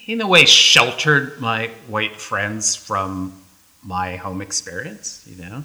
[0.07, 3.33] in a way sheltered my white friends from
[3.83, 5.65] my home experience, you know,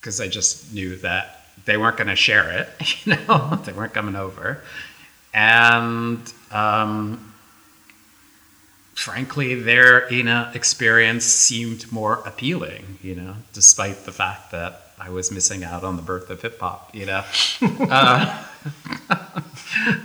[0.00, 2.68] because I just knew that they weren't going to share it,
[3.06, 4.60] you know, they weren't coming over
[5.32, 7.34] and um,
[8.94, 12.98] frankly, their know experience seemed more appealing.
[13.02, 16.60] You know, despite the fact that I was missing out on the birth of hip
[16.60, 16.94] hop.
[16.94, 17.24] You know.
[17.62, 18.44] uh,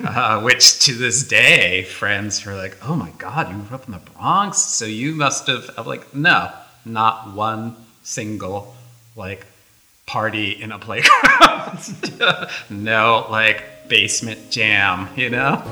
[0.03, 3.91] uh, which to this day, friends are like, "Oh my God, you grew up in
[3.91, 6.51] the Bronx, so you must have." I'm like, "No,
[6.85, 8.75] not one single
[9.15, 9.45] like
[10.07, 11.79] party in a playground.
[12.69, 15.63] no, like basement jam, you know?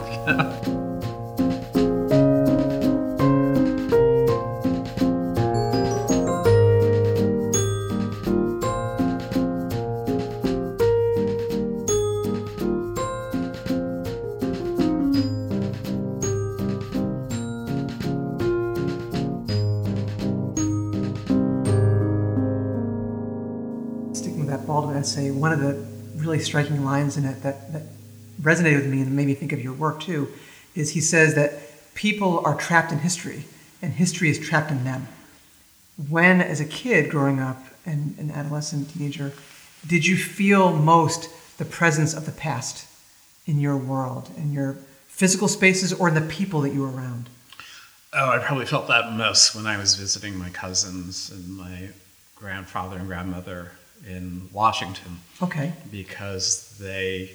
[24.14, 27.84] Sticking with that Baldwin essay, one of the really striking lines in it that, that
[28.46, 30.30] resonated with me and made me think of your work too
[30.76, 33.46] is he says that people are trapped in history
[33.82, 35.08] and history is trapped in them.
[36.10, 39.34] When, as a kid growing up and an adolescent teenager,
[39.88, 42.88] did you feel most the presence of the past
[43.46, 44.74] in your world, in your
[45.08, 47.30] physical spaces, or in the people that you were around?
[48.12, 51.90] Oh, I probably felt that most when I was visiting my cousins and my
[52.36, 53.72] grandfather and grandmother
[54.06, 55.20] in Washington.
[55.42, 55.74] Okay.
[55.92, 57.32] Because they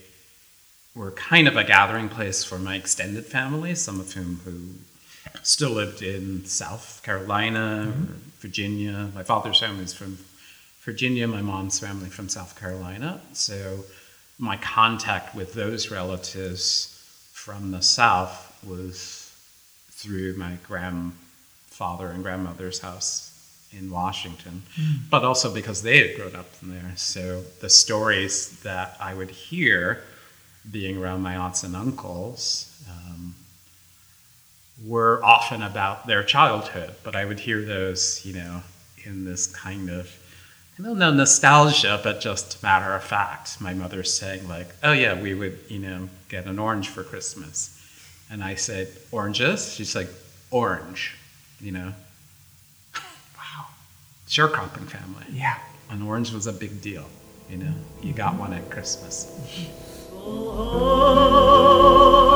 [0.94, 4.58] were kind of a gathering place for my extended family, some of whom who
[5.42, 8.14] still lived in South Carolina mm-hmm.
[8.40, 9.10] Virginia.
[9.14, 10.18] My father's family is from
[10.82, 13.20] Virginia, my mom's family from South Carolina.
[13.32, 13.84] So
[14.38, 16.96] my contact with those relatives
[17.32, 19.32] from the South was
[19.90, 23.26] through my grandfather and grandmother's house
[23.72, 24.98] in Washington, mm.
[25.10, 26.92] but also because they had grown up there.
[26.96, 30.02] So the stories that I would hear
[30.68, 33.34] being around my aunts and uncles um,
[34.84, 38.62] were often about their childhood, but I would hear those, you know,
[39.04, 40.10] in this kind of,
[40.78, 43.60] I don't know, nostalgia, but just matter of fact.
[43.60, 47.76] My mother saying, like, oh yeah, we would, you know, get an orange for Christmas.
[48.30, 49.74] And I said, oranges?
[49.74, 50.08] She's like,
[50.50, 51.16] orange,
[51.60, 51.92] you know.
[52.94, 53.66] wow.
[54.28, 55.24] Sharecropping family.
[55.32, 55.58] Yeah.
[55.90, 57.06] An orange was a big deal,
[57.50, 57.72] you know.
[58.02, 59.26] You got one at Christmas.
[60.26, 62.29] 啊。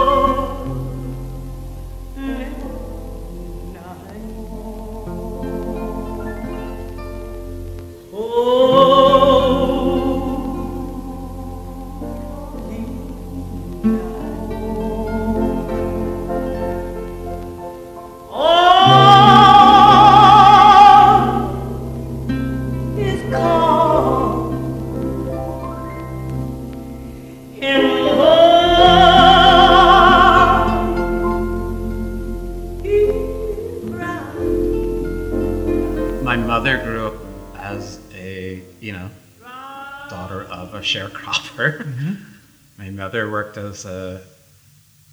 [43.54, 44.20] Worked as a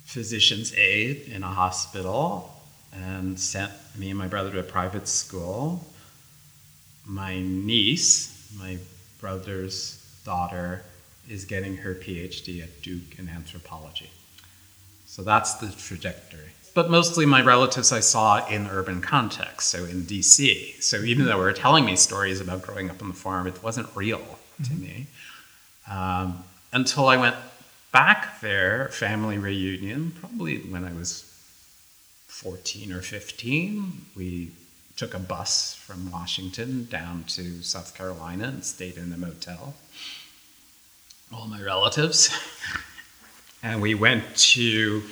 [0.06, 2.54] physician's aide in a hospital
[2.94, 5.86] and sent me and my brother to a private school.
[7.06, 8.78] My niece, my
[9.20, 10.84] brother's daughter,
[11.30, 14.10] is getting her PhD at Duke in anthropology.
[15.06, 16.52] So that's the trajectory.
[16.74, 20.82] But mostly my relatives I saw in urban context, so in DC.
[20.82, 23.62] So even though they were telling me stories about growing up on the farm, it
[23.62, 24.22] wasn't real
[24.64, 25.08] to me.
[25.89, 27.36] Um, until I went
[27.92, 31.24] back there, family reunion, probably when I was
[32.28, 34.06] 14 or 15.
[34.16, 34.52] We
[34.96, 39.76] took a bus from Washington down to South Carolina and stayed in a motel.
[41.34, 42.30] All my relatives.
[43.64, 45.04] and we went to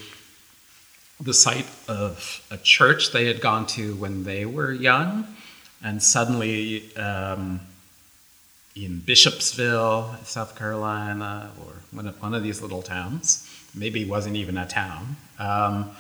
[1.20, 5.28] the site of a church they had gone to when they were young.
[5.84, 7.62] And suddenly, um,
[8.86, 14.58] in Bishopsville, South Carolina, or one of, one of these little towns, maybe wasn't even
[14.58, 15.18] a town.
[15.38, 15.92] Um,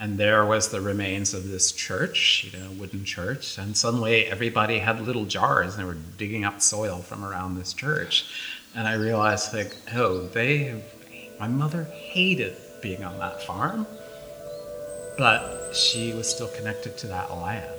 [0.00, 3.58] and there was the remains of this church, you know, wooden church.
[3.58, 7.72] And suddenly everybody had little jars and they were digging up soil from around this
[7.72, 8.26] church.
[8.76, 10.80] And I realized, like, oh, they,
[11.40, 13.86] my mother hated being on that farm,
[15.16, 17.74] but she was still connected to that land.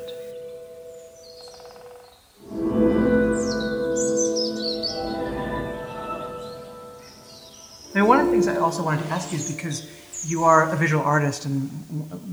[7.93, 9.89] I mean, one of the things I also wanted to ask you is because
[10.27, 11.69] you are a visual artist and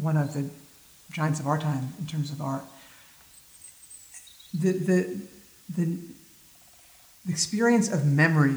[0.03, 0.49] one of the
[1.13, 2.63] giants of our time in terms of art.
[4.53, 5.21] The, the,
[5.75, 5.99] the,
[7.25, 8.57] the experience of memory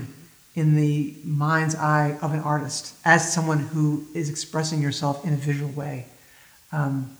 [0.55, 5.37] in the mind's eye of an artist as someone who is expressing yourself in a
[5.37, 6.05] visual way,
[6.73, 7.17] um,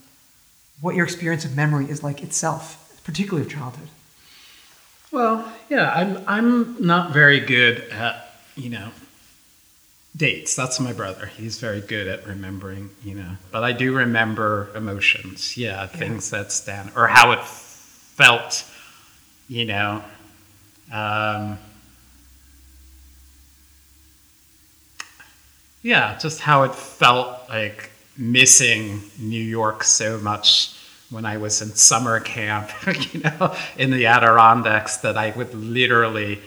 [0.82, 3.88] what your experience of memory is like itself, particularly of childhood.
[5.12, 8.92] Well, yeah, I'm I'm not very good at you know
[10.16, 10.56] dates.
[10.56, 11.28] That's my brother.
[11.28, 13.32] He's very good at remembering, you know.
[13.52, 15.58] But I do remember emotions.
[15.58, 18.66] Yeah, things that stand or how it felt,
[19.48, 20.04] you know.
[20.92, 21.60] Um,
[25.82, 30.76] yeah, just how it felt like missing New York so much
[31.10, 32.70] when I was in summer camp,
[33.14, 36.40] you know, in the Adirondacks, that I would literally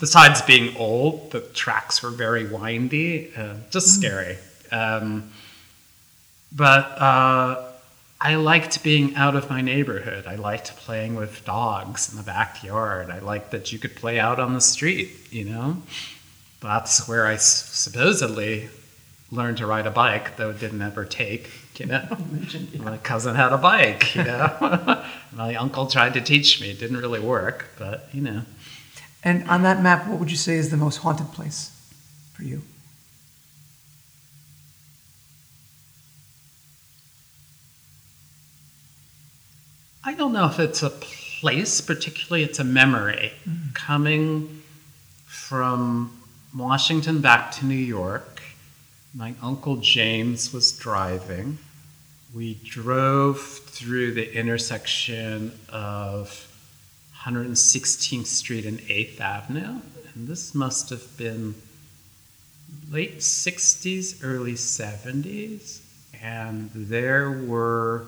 [0.00, 4.36] besides being old, the tracks were very windy, uh, just scary.
[4.72, 5.32] Um,
[6.52, 7.64] but uh,
[8.20, 10.26] I liked being out of my neighborhood.
[10.26, 13.10] I liked playing with dogs in the backyard.
[13.10, 15.82] I liked that you could play out on the street, you know?
[16.60, 18.70] That's where I s- supposedly
[19.30, 22.04] learned to ride a bike, though it didn't ever take, you know?
[22.78, 25.04] My cousin had a bike, you know?
[25.32, 26.70] My uncle tried to teach me.
[26.70, 28.42] It didn't really work, but, you know.
[29.22, 31.70] And on that map, what would you say is the most haunted place
[32.32, 32.62] for you?
[40.08, 43.30] I don't know if it's a place, particularly it's a memory.
[43.46, 43.72] Mm-hmm.
[43.74, 44.62] Coming
[45.26, 46.18] from
[46.56, 48.40] Washington back to New York,
[49.14, 51.58] my uncle James was driving,
[52.34, 56.48] we drove through the intersection of
[57.24, 59.80] 116th Street and 8th Avenue.
[60.14, 61.54] And this must have been
[62.90, 65.82] late 60s, early 70s.
[66.22, 68.06] And there were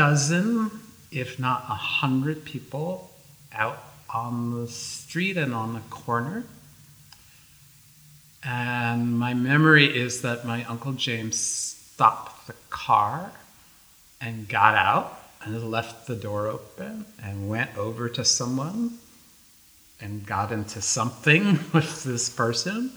[0.00, 0.70] dozen,
[1.10, 3.10] if not a hundred people
[3.52, 6.42] out on the street and on the corner.
[8.42, 13.30] And my memory is that my Uncle James stopped the car
[14.22, 18.96] and got out and left the door open and went over to someone
[20.00, 22.90] and got into something with this person.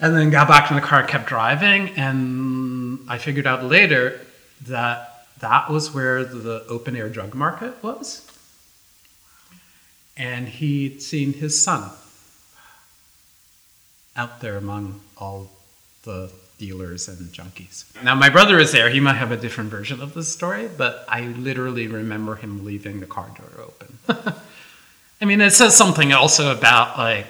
[0.00, 1.90] And then got back in the car and kept driving.
[1.90, 4.20] And I figured out later
[4.66, 5.13] that
[5.44, 8.26] that was where the open air drug market was.
[10.16, 11.90] And he'd seen his son
[14.16, 15.50] out there among all
[16.04, 17.84] the dealers and junkies.
[18.02, 18.88] Now, my brother is there.
[18.88, 23.00] He might have a different version of the story, but I literally remember him leaving
[23.00, 23.98] the car door open.
[25.20, 27.26] I mean, it says something also about, like,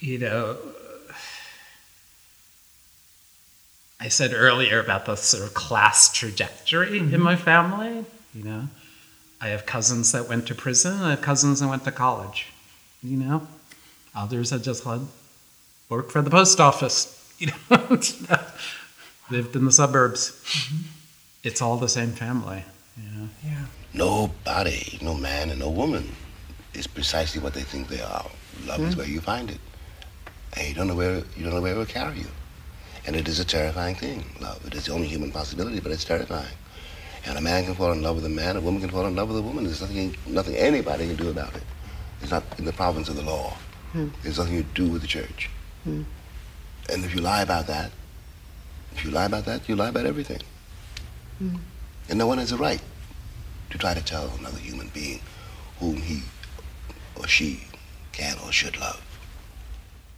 [0.00, 0.58] you know,
[4.04, 7.14] I said earlier about the sort of class trajectory mm-hmm.
[7.14, 8.04] in my family.
[8.34, 8.68] You know,
[9.40, 12.52] I have cousins that went to prison, I have cousins that went to college.
[13.02, 13.48] You know,
[14.14, 15.00] others that just had
[15.88, 17.20] worked for the post office.
[17.36, 17.98] You know,
[19.28, 20.30] lived in the suburbs.
[20.30, 20.82] Mm-hmm.
[21.42, 22.62] It's all the same family.
[22.96, 23.26] Yeah.
[23.44, 23.64] Yeah.
[23.92, 26.12] Nobody, no man and no woman,
[26.74, 28.30] is precisely what they think they are.
[28.66, 28.84] Love mm-hmm.
[28.84, 29.58] is where you find it,
[30.56, 32.28] and you don't know where you don't know where it will carry you.
[33.06, 34.64] And it is a terrifying thing, love.
[34.66, 36.56] It is the only human possibility, but it's terrifying.
[37.26, 39.16] And a man can fall in love with a man, a woman can fall in
[39.16, 39.64] love with a woman.
[39.64, 41.62] There's nothing, nothing anybody can do about it.
[42.20, 43.56] It's not in the province of the law.
[43.92, 44.08] Hmm.
[44.22, 45.50] There's nothing you do with the church.
[45.84, 46.02] Hmm.
[46.90, 47.90] And if you lie about that,
[48.94, 50.40] if you lie about that, you lie about everything.
[51.38, 51.56] Hmm.
[52.08, 52.82] And no one has a right
[53.70, 55.20] to try to tell another human being
[55.80, 56.22] whom he
[57.16, 57.64] or she
[58.12, 59.02] can or should love.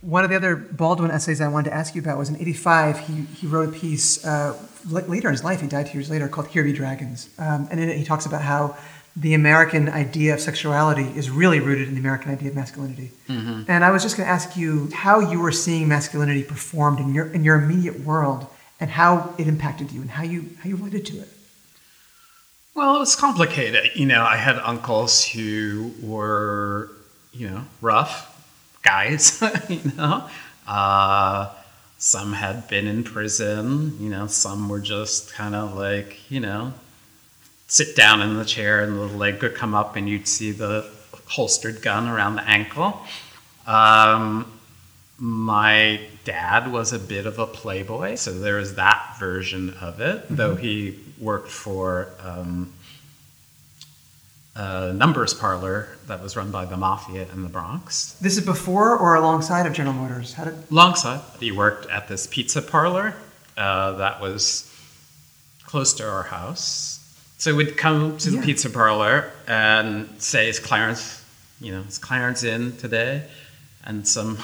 [0.02, 2.98] One of the other Baldwin essays I wanted to ask you about was in '85.
[3.00, 4.56] He, he wrote a piece uh,
[4.88, 5.60] later in his life.
[5.60, 8.26] He died two years later, called "Here Be Dragons," um, and in it he talks
[8.26, 8.76] about how
[9.16, 13.10] the American idea of sexuality is really rooted in the American idea of masculinity.
[13.28, 13.62] Mm-hmm.
[13.66, 17.14] And I was just going to ask you how you were seeing masculinity performed in
[17.14, 18.46] your in your immediate world,
[18.78, 21.28] and how it impacted you, and how you how you related to it.
[22.74, 23.92] Well, it was complicated.
[23.94, 26.90] You know, I had uncles who were,
[27.32, 28.35] you know, rough
[28.86, 30.28] guys, you know.
[30.66, 31.52] Uh,
[31.98, 36.72] some had been in prison, you know, some were just kind of like, you know,
[37.66, 40.88] sit down in the chair and the leg would come up and you'd see the
[41.26, 43.00] holstered gun around the ankle.
[43.66, 44.52] Um,
[45.18, 50.24] my dad was a bit of a playboy, so there was that version of it,
[50.24, 50.36] mm-hmm.
[50.36, 52.72] though he worked for um,
[54.56, 58.12] a numbers parlor that was run by the mafia in the Bronx.
[58.20, 60.32] This is before or alongside of General Motors?
[60.32, 60.54] How did...
[60.70, 61.20] Alongside.
[61.38, 63.14] He worked at this pizza parlor
[63.56, 64.72] uh, that was
[65.64, 66.94] close to our house.
[67.38, 68.44] So we'd come to the yeah.
[68.44, 71.22] pizza parlor and say, "Is Clarence,
[71.60, 73.28] you know, is Clarence in today?"
[73.84, 74.38] And some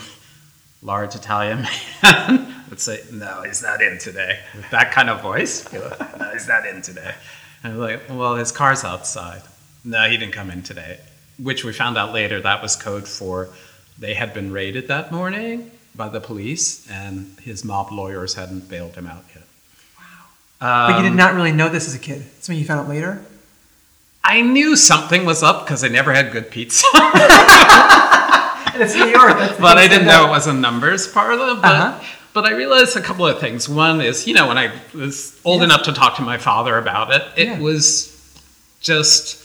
[0.82, 1.66] large Italian
[2.02, 6.46] man would say, "No, he's not in today." With that kind of voice, no, he's
[6.46, 7.14] not in today.
[7.64, 9.42] And I'm like, "Well, his car's outside."
[9.84, 11.00] No, he didn't come in today.
[11.38, 13.48] Which we found out later that was code for
[13.98, 18.94] they had been raided that morning by the police, and his mob lawyers hadn't bailed
[18.94, 19.44] him out yet.
[20.60, 20.86] Wow.
[20.86, 22.22] Um, but you did not really know this as a kid.
[22.40, 23.22] Something you found out later.
[24.24, 26.86] I knew something was up because I never had good pizza.
[28.74, 29.58] it's New York.
[29.60, 31.56] but I didn't know it was a numbers parlor.
[31.56, 32.04] But uh-huh.
[32.32, 33.68] but I realized a couple of things.
[33.68, 35.66] One is, you know, when I was old yeah.
[35.66, 37.60] enough to talk to my father about it, it yeah.
[37.60, 38.08] was
[38.80, 39.41] just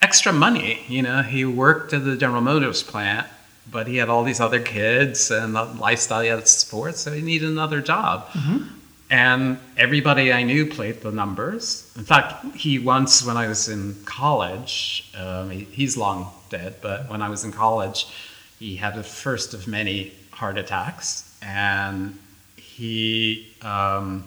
[0.00, 0.80] extra money.
[0.88, 3.26] You know, he worked at the General Motors plant,
[3.70, 7.12] but he had all these other kids and the lifestyle he had at sports, so
[7.12, 8.26] he needed another job.
[8.28, 8.74] Mm-hmm.
[9.10, 11.90] And everybody I knew played the numbers.
[11.96, 17.08] In fact, he once, when I was in college, um, he, he's long dead, but
[17.10, 18.06] when I was in college,
[18.58, 22.18] he had the first of many heart attacks, and
[22.56, 23.46] he.
[23.62, 24.24] Um,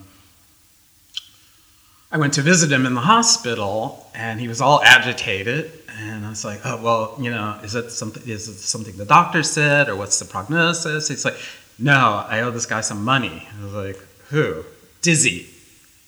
[2.12, 5.72] I went to visit him in the hospital, and he was all agitated.
[5.98, 8.24] And I was like, "Oh well, you know, is it something?
[8.28, 11.38] Is it something the doctor said, or what's the prognosis?" He's like,
[11.80, 13.98] "No, I owe this guy some money." I was like,
[14.30, 14.66] "Who?"
[15.02, 15.48] Dizzy.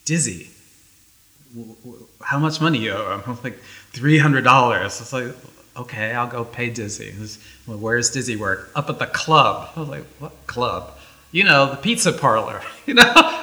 [0.06, 0.50] Dizzy.
[2.22, 3.24] How much money you owe him?
[3.26, 3.60] I was like,
[3.92, 5.00] three hundred dollars.
[5.00, 5.36] I was like,
[5.78, 7.14] okay, I'll go pay Dizzy.
[7.20, 8.72] Was, well, where's Dizzy work?
[8.76, 9.70] Up at the club.
[9.76, 10.98] I was like, what club?
[11.32, 12.62] You know, the pizza parlor.
[12.86, 13.43] You know,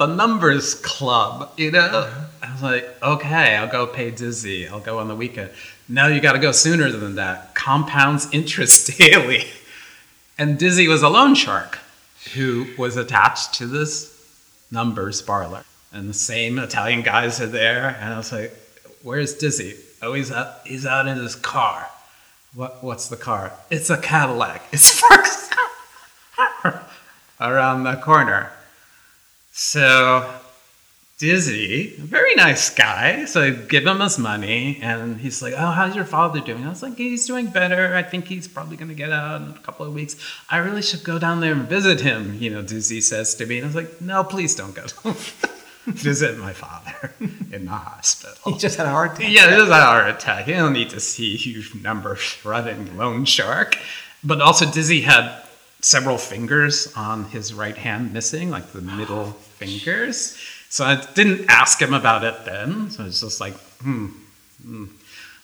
[0.00, 1.80] the numbers club, you know?
[1.80, 2.26] Uh-huh.
[2.42, 4.66] I was like, okay, I'll go pay Dizzy.
[4.66, 5.50] I'll go on the weekend.
[5.90, 7.54] No, you got to go sooner than that.
[7.54, 9.44] Compounds interest daily.
[10.38, 11.78] And Dizzy was a loan shark
[12.32, 14.16] who was attached to this
[14.70, 15.64] numbers parlor.
[15.92, 17.94] And the same Italian guys are there.
[18.00, 18.56] And I was like,
[19.02, 19.76] where's Dizzy?
[20.00, 21.86] Oh, he's out, he's out in his car.
[22.54, 23.52] What, what's the car?
[23.70, 24.62] It's a Cadillac.
[24.72, 24.98] It's
[26.38, 26.84] parked
[27.38, 28.50] around the corner.
[29.62, 30.26] So
[31.18, 33.26] Dizzy, a very nice guy.
[33.26, 36.70] So I give him his money, and he's like, "Oh, how's your father doing?" I
[36.70, 37.94] was like, "He's doing better.
[37.94, 40.16] I think he's probably going to get out in a couple of weeks.
[40.48, 43.58] I really should go down there and visit him." You know, Dizzy says to me,
[43.58, 44.84] and I was like, "No, please don't go."
[45.84, 47.12] visit my father
[47.52, 48.54] in the hospital.
[48.54, 49.30] He just had a heart attack.
[49.30, 50.46] Yeah, just had a heart attack.
[50.46, 53.76] You don't need to see huge numbers running loan shark.
[54.24, 55.42] But also, Dizzy had
[55.80, 60.36] several fingers on his right hand missing, like the middle fingers.
[60.68, 62.90] So I didn't ask him about it then.
[62.90, 64.06] So it's just like, hmm,
[64.62, 64.86] hmm,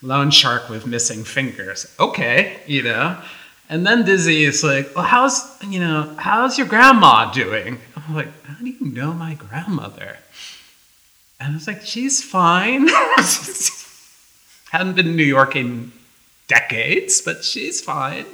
[0.03, 1.93] loan shark with missing fingers.
[1.99, 3.20] Okay, you know.
[3.68, 7.78] And then Dizzy is like, well, how's you know, how's your grandma doing?
[7.97, 10.18] I'm like, how do you know my grandmother?
[11.41, 12.89] And I was like, she's fine.
[14.70, 15.93] Hadn't been in New York in
[16.49, 18.26] decades, but she's fine.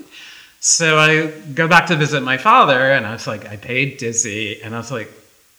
[0.65, 4.63] So I go back to visit my father, and I was like, I paid Dizzy,
[4.63, 5.11] and I was like,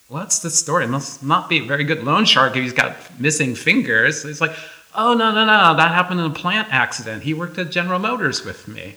[0.08, 0.86] what's the story?
[0.86, 4.24] It must not be a very good loan shark if he's got missing fingers.
[4.24, 4.56] He's like,
[4.96, 7.24] oh, no, no, no, that happened in a plant accident.
[7.24, 8.96] He worked at General Motors with me.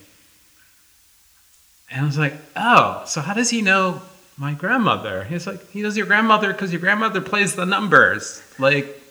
[1.90, 4.00] And I was like, oh, so how does he know
[4.38, 5.24] my grandmother?
[5.24, 8.40] He's like, he knows your grandmother because your grandmother plays the numbers.
[8.60, 9.02] Like,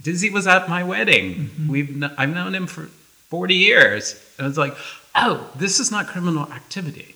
[0.00, 1.34] Dizzy was at my wedding.
[1.34, 1.68] Mm-hmm.
[1.68, 2.86] We've kn- I've known him for
[3.28, 4.14] 40 years.
[4.38, 4.74] And I was like,
[5.26, 7.14] oh, this is not criminal activity.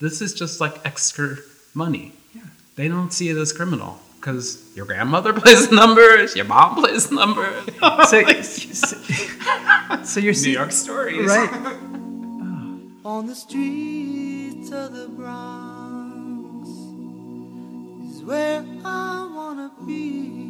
[0.00, 1.36] This is just like extra
[1.74, 2.12] money.
[2.34, 2.42] Yeah.
[2.76, 7.08] They don't see it as criminal because your grandmother plays the numbers, your mom plays
[7.08, 7.64] the numbers.
[8.08, 8.96] so, so,
[10.04, 11.78] so, you're New York stories, right?
[13.04, 16.68] On the streets of the Bronx
[18.10, 20.49] is where I wanna be.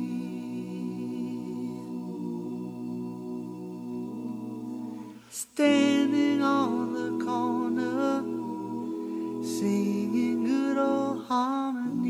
[5.60, 8.22] Standing on the corner,
[9.44, 12.08] singing good old harmony.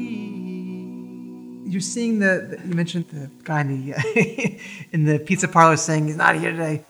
[1.69, 4.61] You're seeing the, the you mentioned the guy in the,
[4.93, 6.85] in the pizza parlor saying he's not here today.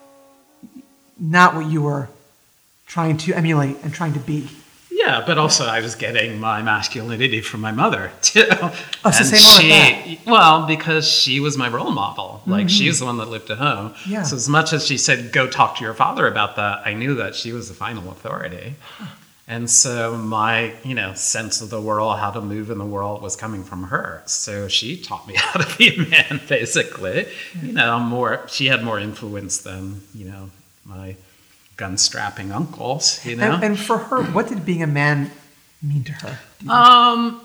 [1.19, 2.11] Not what you were
[2.87, 4.47] trying to emulate and trying to be.
[5.01, 8.47] Yeah, but also I was getting my masculinity from my mother too.
[8.51, 10.21] Oh, so say more she.
[10.27, 12.43] Well, because she was my role model.
[12.47, 12.69] Like mm-hmm.
[12.69, 13.95] she's the one that lived at home.
[14.07, 14.23] Yeah.
[14.23, 17.15] So as much as she said, "Go talk to your father about that," I knew
[17.15, 18.75] that she was the final authority.
[19.49, 23.21] And so my, you know, sense of the world, how to move in the world,
[23.21, 24.23] was coming from her.
[24.27, 27.27] So she taught me how to be a man, basically.
[27.57, 27.63] Yeah.
[27.63, 28.47] You know, more.
[28.49, 30.51] She had more influence than you know
[30.85, 31.17] my
[31.81, 33.55] gun strapping uncles, you know.
[33.55, 35.31] And, and, for her, what did being a man
[35.83, 36.39] mean to her?
[36.69, 37.41] Um,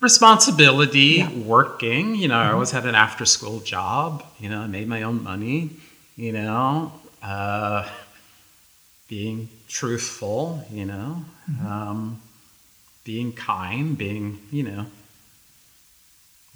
[0.00, 1.30] responsibility, yeah.
[1.38, 2.14] working.
[2.14, 2.50] You know, mm-hmm.
[2.50, 4.22] I always had an after school job.
[4.38, 5.70] You know, I made my own money.
[6.16, 6.92] You know,
[7.22, 7.88] uh,
[9.08, 10.64] being truthful.
[10.70, 11.66] You know, mm-hmm.
[11.66, 12.22] um,
[13.02, 13.96] being kind.
[13.96, 14.86] Being, you know.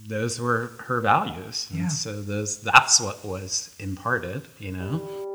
[0.06, 1.80] Those were her values, yeah.
[1.80, 5.28] and so those that's what was imparted, you know.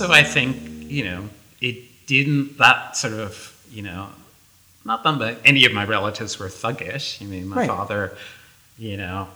[0.00, 0.56] Also, I think,
[0.90, 1.28] you know,
[1.60, 4.08] it didn't, that sort of, you know,
[4.84, 7.20] not that any of my relatives were thuggish.
[7.22, 7.68] I mean, my right.
[7.68, 8.16] father,
[8.78, 9.28] you know,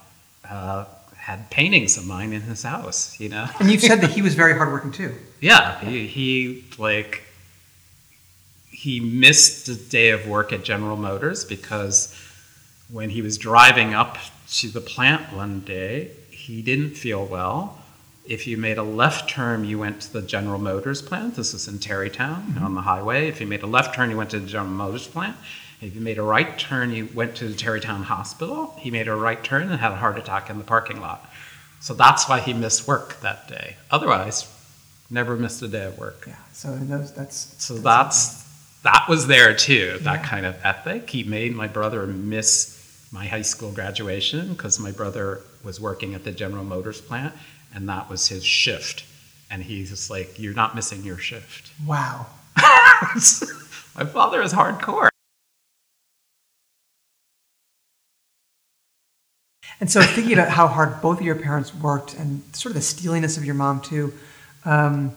[0.49, 0.85] uh,
[1.17, 3.19] had paintings of mine in his house.
[3.19, 3.49] You know.
[3.59, 5.15] And you've said that he was very hardworking too.
[5.43, 7.23] Yeah, he, he like
[8.67, 12.15] he missed a day of work at General Motors because
[12.93, 14.19] when he was driving up
[14.51, 17.80] to the plant one day, he didn't feel well.
[18.31, 21.35] If you made a left turn, you went to the General Motors plant.
[21.35, 22.65] This is in Tarrytown mm-hmm.
[22.65, 23.27] on the highway.
[23.27, 25.37] If you made a left turn, you went to the General Motors plant.
[25.81, 28.73] If you made a right turn, you went to the Tarrytown Hospital.
[28.79, 31.29] He made a right turn and had a heart attack in the parking lot.
[31.81, 33.75] So that's why he missed work that day.
[33.91, 34.49] Otherwise,
[35.11, 36.23] never missed a day of work.
[36.29, 36.37] Yeah.
[36.53, 38.45] So those, that's So that's
[38.83, 39.99] that was there too.
[40.03, 41.11] That kind of ethic.
[41.11, 42.77] He made my brother miss
[43.11, 47.35] my high school graduation because my brother was working at the General Motors plant,
[47.75, 49.05] and that was his shift.
[49.51, 52.27] And he's just like, "You're not missing your shift." wow.
[52.57, 55.09] my father is hardcore.
[59.81, 62.83] And so thinking about how hard both of your parents worked and sort of the
[62.83, 64.13] steeliness of your mom too,
[64.67, 65.13] um,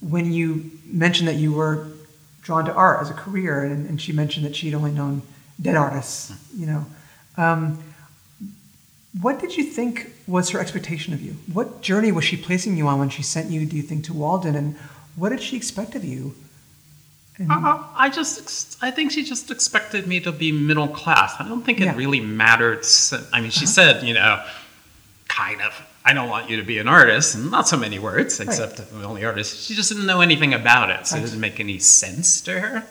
[0.00, 1.88] when you mentioned that you were
[2.40, 5.22] drawn to art as a career, and, and she mentioned that she'd only known
[5.60, 6.86] dead artists, you know,
[7.36, 7.82] um,
[9.20, 11.36] what did you think was her expectation of you?
[11.52, 14.12] What journey was she placing you on when she sent you, do you think, to
[14.14, 14.76] Walden, and
[15.16, 16.34] what did she expect of you?
[17.38, 21.34] And, Uh, I just, ex- I think she just expected me to be middle class.
[21.38, 21.96] I don't think it Yeah.
[21.96, 22.84] really mattered.
[23.32, 24.42] I mean, she said, you know,
[25.28, 25.72] kind of,
[26.04, 29.00] I don't want you to be an artist, and not so many words, except I'm
[29.00, 29.66] the only artist.
[29.66, 32.84] She just didn't know anything about it, so it didn't make any sense to her.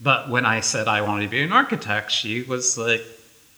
[0.00, 3.02] But when I said I wanted to be an architect, she was like,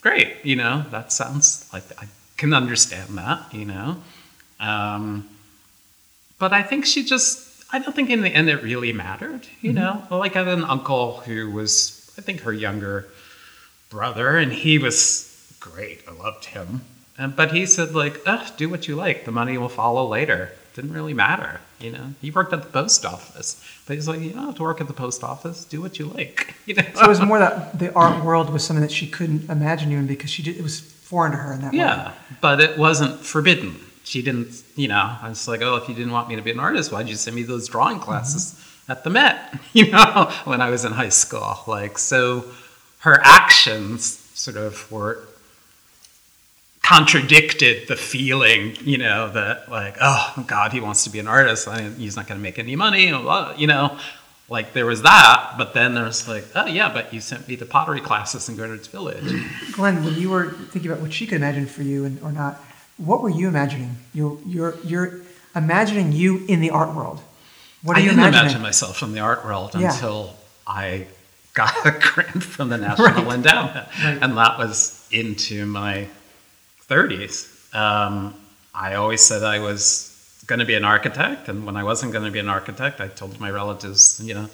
[0.02, 2.06] great, you know, that sounds like I
[2.36, 3.96] can understand that, you know.
[4.60, 5.28] Um,
[6.38, 9.72] but I think she just, I don't think in the end it really mattered, you
[9.72, 10.02] know.
[10.10, 13.08] Like I had an uncle who was, I think, her younger
[13.90, 16.02] brother, and he was great.
[16.08, 16.82] I loved him.
[17.18, 18.24] But he said, like,
[18.56, 19.24] do what you like.
[19.24, 20.52] The money will follow later.
[20.74, 22.12] Didn't really matter, you know.
[22.20, 24.88] He worked at the post office, but he's like, you don't have to work at
[24.88, 25.64] the post office.
[25.64, 26.82] Do what you like, you know.
[26.94, 30.06] so it was more that the art world was something that she couldn't imagine in
[30.06, 31.78] because she did, it was foreign to her in that way.
[31.78, 33.76] Yeah, but it wasn't forbidden.
[34.02, 36.50] She didn't, you know, I was like, oh, if you didn't want me to be
[36.50, 38.04] an artist, why'd you send me those drawing mm-hmm.
[38.04, 41.60] classes at the Met, you know, when I was in high school?
[41.68, 42.44] Like, so
[43.00, 45.26] her actions sort of were
[46.82, 51.68] contradicted the feeling, you know, that like, oh, God, he wants to be an artist.
[51.68, 53.98] I, he's not going to make any money, you know.
[54.48, 57.66] Like there was that, but then there's like, oh yeah, but you sent me to
[57.66, 59.24] pottery classes in Greenwich Village.
[59.72, 62.60] Glenn, when you were thinking about what she could imagine for you and or not,
[62.96, 63.96] what were you imagining?
[64.14, 65.20] You're you're you're
[65.56, 67.20] imagining you in the art world.
[67.82, 68.40] What are I you didn't imagining?
[68.44, 69.92] imagine myself in the art world Yeah.
[69.92, 70.36] until
[70.66, 71.06] I
[71.54, 73.34] got a grant from the National Right.
[73.34, 74.18] Endowment, Right.
[74.22, 76.06] and that was into my
[76.88, 77.74] 30s.
[77.74, 78.34] Um,
[78.74, 80.15] I always said I was
[80.46, 83.08] going to be an architect, and when I wasn't going to be an architect, I
[83.08, 84.48] told my relatives, you know,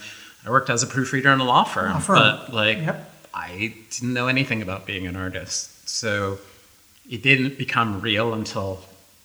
[0.46, 2.16] I worked as a proofreader in a law firm, Law firm.
[2.18, 3.10] but like Yep.
[3.34, 6.38] I didn't know anything about being an artist, so
[7.08, 8.80] it didn't become real until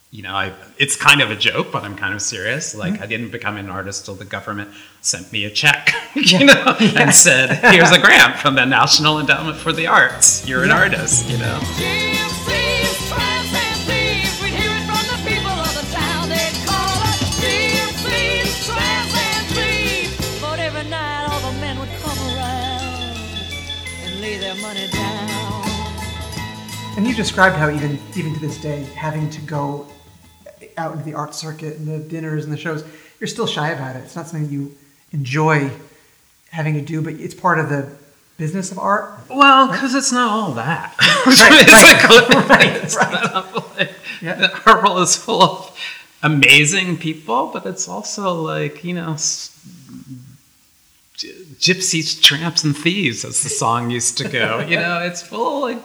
[0.10, 3.04] you know I, it's kind of a joke but i'm kind of serious like Mm-hmm.
[3.04, 4.70] i didn't become an artist till the government
[5.02, 6.40] sent me a check Yeah.
[6.40, 10.64] you know and said here's a grant from the national endowment for the arts you're
[10.64, 10.80] an Yeah.
[10.80, 11.60] artist you know
[27.08, 29.88] you described how even even to this day, having to go
[30.78, 32.84] out into the art circuit and the dinners and the shows,
[33.20, 34.00] you're still shy about it.
[34.00, 34.76] It's not something you
[35.12, 35.70] enjoy
[36.52, 37.90] having to do, but it's part of the
[38.38, 39.18] business of art.
[39.30, 40.96] well because it's not all that
[41.26, 43.12] Right, It's right, like- right, it's right.
[43.34, 43.92] not like-
[44.22, 44.36] Yeah.
[44.36, 45.78] the art world is full of
[46.22, 49.50] amazing people but it's also like you know s-
[51.16, 55.76] gypsies tramps and thieves as the song used to go you know it's full of
[55.76, 55.84] like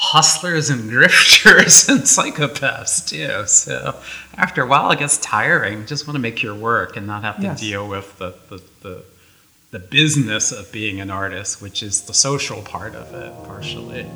[0.00, 3.46] hustlers and grifters and psychopaths too.
[3.48, 4.00] So
[4.36, 5.80] after a while it gets tiring.
[5.80, 7.60] You just want to make your work and not have to Yes.
[7.60, 9.02] deal with the, the, the
[9.70, 14.06] the business of being an artist which is the social part of it partially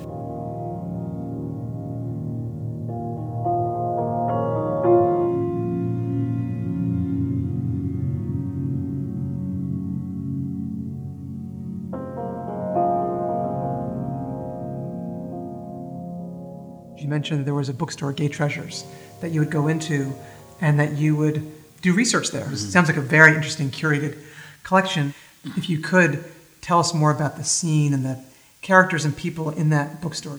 [17.03, 18.84] You mentioned there was a bookstore, Gay Treasures,
[19.20, 20.12] that you would go into
[20.61, 21.50] and that you would
[21.80, 22.48] do research there.
[22.53, 24.16] It sounds like a very interesting curated
[24.62, 25.12] collection.
[25.44, 26.24] If you could
[26.61, 28.22] tell us more about the scene and the
[28.61, 30.36] characters and people in that bookstore.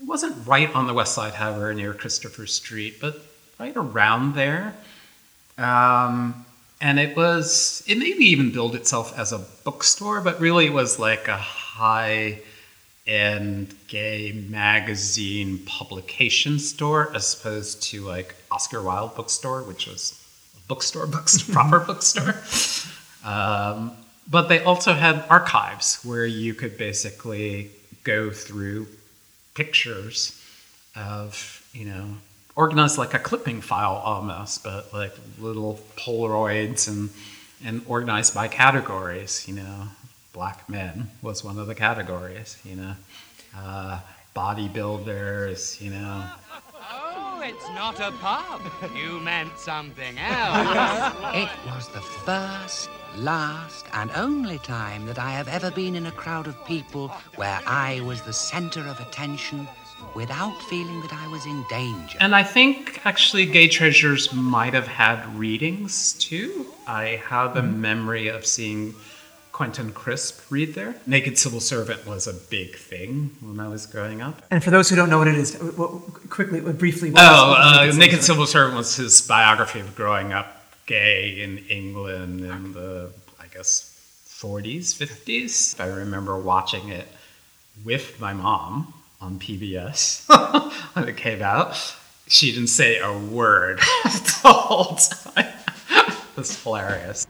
[0.00, 3.20] it wasn't right on the west side, however, near Christopher Street, but
[3.58, 4.76] right around there.
[5.58, 6.46] Um,
[6.80, 11.00] and it was, it maybe even billed itself as a bookstore, but really it was
[11.00, 12.40] like a high
[13.06, 20.20] end gay magazine publication store as opposed to like Oscar Wilde bookstore, which was
[20.56, 22.34] a bookstore, bookstore proper bookstore.
[23.24, 23.92] Um,
[24.30, 27.70] but they also had archives where you could basically
[28.04, 28.86] go through
[29.54, 30.40] pictures
[30.96, 32.16] of, you know,
[32.56, 37.10] organized like a clipping file almost, but like little Polaroids and
[37.64, 39.46] and organized by categories.
[39.48, 39.88] You know,
[40.34, 42.58] black men was one of the categories.
[42.64, 42.94] You know,
[43.56, 44.00] uh,
[44.36, 45.80] bodybuilders.
[45.80, 46.24] You know,
[46.96, 48.60] Oh, it's not a pub.
[48.96, 51.14] You meant something else.
[51.34, 56.10] It was the first, last, and only time that I have ever been in a
[56.12, 59.66] crowd of people where I was the center of attention
[60.14, 62.18] without feeling that I was in danger.
[62.20, 66.66] and I think actually Gay Treasures might have had readings too.
[66.86, 68.94] I have a memory of seeing.
[69.54, 70.96] Quentin Crisp read there.
[71.06, 74.42] Naked Civil Servant was a big thing when I was growing up.
[74.50, 75.90] And for those who don't know what it is, what,
[76.28, 77.12] quickly, briefly.
[77.12, 78.22] what Oh, uh, what Naked it?
[78.24, 83.96] Civil Servant was his biography of growing up gay in England in the, I guess,
[84.26, 85.80] 40s, 50s.
[85.80, 87.06] I remember watching it
[87.84, 90.26] with my mom on PBS
[90.96, 91.76] when it came out.
[92.26, 95.52] She didn't say a word the whole time.
[95.90, 97.24] it was hilarious.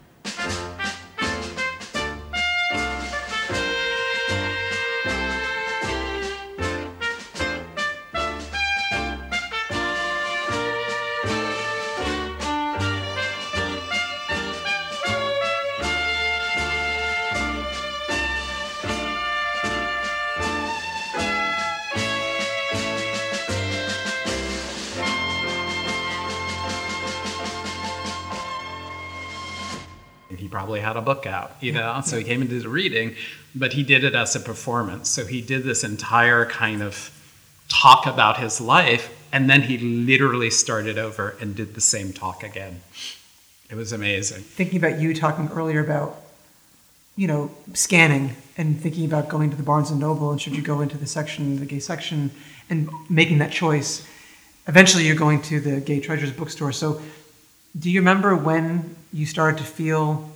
[30.55, 32.01] Probably had a book out, you know.
[32.05, 33.17] So he came and did a reading,
[33.57, 35.11] but he did it as a performance.
[35.11, 37.11] So he did this entire kind of
[37.69, 42.45] talk about his life, and then he literally started over and did the same talk
[42.45, 42.83] again.
[43.69, 44.43] It was amazing.
[44.43, 46.23] Thinking about you talking earlier about,
[47.17, 50.63] you know, scanning and thinking about going to the Barnes and Noble and should you
[50.63, 52.31] go into the section, the gay section,
[52.71, 54.07] and making that choice.
[54.69, 56.71] Eventually, you're going to the Gay Treasures bookstore.
[56.71, 57.03] So,
[57.77, 60.31] do you remember when you started to feel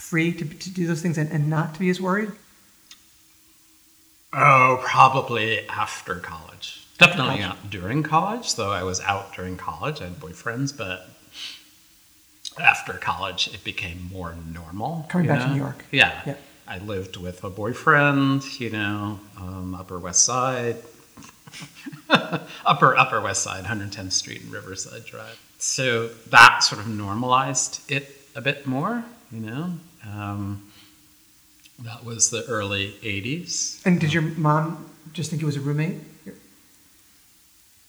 [0.00, 2.32] free to, to do those things and, and not to be as worried?
[4.32, 6.86] Oh, probably after college.
[6.98, 10.00] Definitely not during college, though I was out during college.
[10.00, 11.08] I had boyfriends, but
[12.60, 15.06] after college, it became more normal.
[15.08, 15.48] Coming back to?
[15.48, 15.84] New York.
[15.90, 16.20] Yeah.
[16.26, 16.34] Yeah.
[16.68, 20.76] I lived with a boyfriend, you know, um, Upper West Side.
[22.64, 25.40] upper Upper West Side, 110th Street and Riverside Drive.
[25.58, 29.72] So that sort of normalized it a bit more, you know.
[30.06, 30.70] Um,
[31.80, 33.80] that was the early 80s.
[33.86, 35.96] And did your mom just think it was a roommate?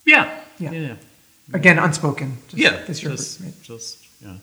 [0.06, 0.40] Yeah.
[0.60, 0.72] Yeah.
[0.72, 0.96] Yeah.
[1.54, 2.38] Again, unspoken.
[2.48, 2.84] Just, yeah.
[2.86, 3.62] This your just, roommate.
[3.64, 4.38] just, yeah.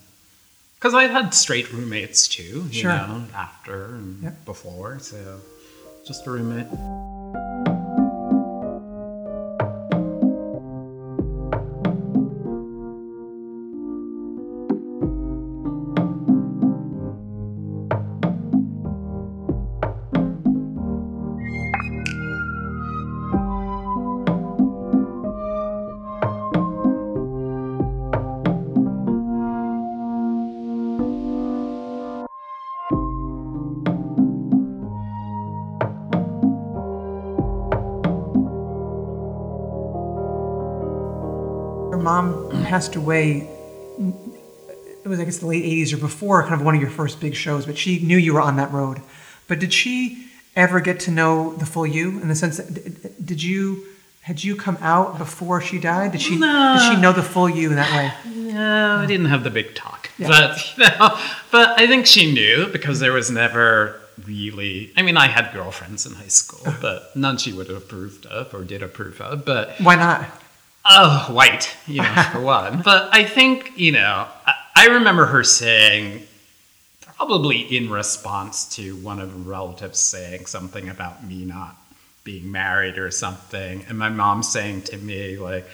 [0.77, 2.93] Because I had straight roommates too, you Sure.
[2.93, 4.45] know, after and Yep.
[4.45, 4.99] before.
[5.01, 5.41] So
[6.07, 6.66] just a roommate.
[42.79, 43.49] Passed away.
[45.05, 47.20] It was, I guess, the late '80s or before, kind of one of your first
[47.20, 47.66] big shows.
[47.66, 49.03] But she knew you were on that road.
[49.49, 53.43] But did she ever get to know the full you in the sense that did
[53.43, 53.85] you
[54.20, 56.12] had you come out before she died?
[56.12, 58.33] Did she did she know the full you in that way?
[58.53, 60.29] No, I didn't have the big talk, Yeah.
[60.29, 61.18] but you know,
[61.51, 64.93] but I think she knew because there was never really.
[64.97, 66.79] I mean, I had girlfriends in high school, uh-huh.
[66.81, 69.45] but none she would have approved of or did approve of.
[69.45, 70.26] But Why not?
[70.91, 72.82] Oh, white, you know, for one.
[72.82, 76.26] But I think, you know, I, I remember her saying,
[77.16, 81.76] probably in response to one of the relatives saying something about me not
[82.24, 85.66] being married or something, and my mom saying to me, like,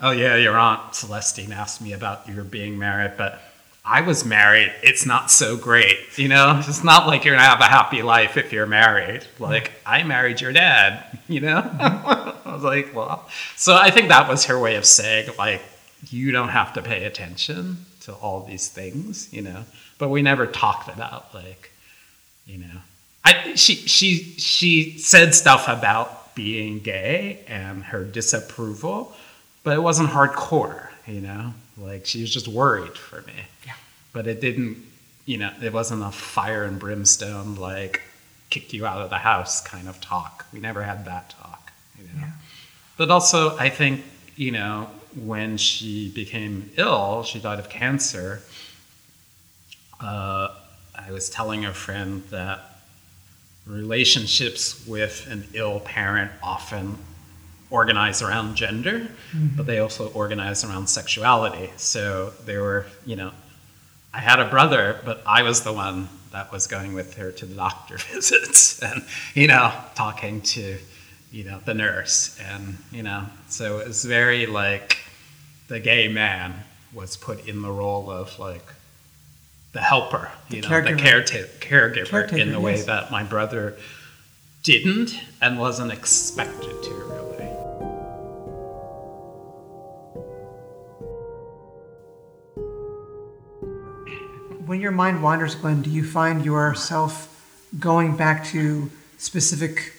[0.00, 3.40] oh, yeah, your Aunt Celestine asked me about your being married, but
[3.84, 4.72] I was married.
[4.82, 6.62] It's not so great, you know?
[6.64, 9.26] It's not like you're gonna have a happy life if you're married.
[9.40, 11.58] Like, I married your dad, you know?
[11.80, 15.62] I was like, well, so I think that was her way of saying, like,
[16.10, 19.64] you don't have to pay attention to all these things, you know.
[19.98, 21.70] But we never talked about like,
[22.46, 22.80] you know,
[23.24, 29.14] I she she she said stuff about being gay and her disapproval,
[29.62, 31.54] but it wasn't hardcore, you know.
[31.78, 33.34] Like she was just worried for me.
[34.12, 34.78] But it didn't,
[35.24, 38.02] you know, it wasn't a fire and brimstone like
[38.50, 40.44] kick you out of the house kind of talk.
[40.52, 42.10] We never had that talk, you know.
[42.20, 42.30] Yeah.
[42.98, 44.04] But also, I think,
[44.36, 48.42] you know, when she became ill, she died of cancer.
[50.00, 50.48] Uh,
[50.94, 52.60] I was telling a friend that
[53.66, 56.98] relationships with an ill parent often
[57.70, 59.08] organize around gender,
[59.56, 61.72] but they also organize around sexuality.
[61.76, 63.32] So they were, you know,
[64.14, 67.46] I had a brother, but I was the one that was going with her to
[67.46, 69.04] the doctor visits and,
[69.34, 70.78] you know, talking to,
[71.30, 72.38] you know, the nurse.
[72.40, 74.98] And, you know, so it was very like
[75.68, 76.54] the gay man
[76.92, 78.64] was put in the role of like
[79.72, 80.98] the helper, you know, the caregiver.
[80.98, 82.84] careta- caregiver Caretaker, in the way yes.
[82.84, 83.76] that my brother
[84.62, 87.21] didn't and wasn't expected to,
[94.72, 97.28] When your mind wanders, Glenn, do you find yourself
[97.78, 99.92] going back to specific,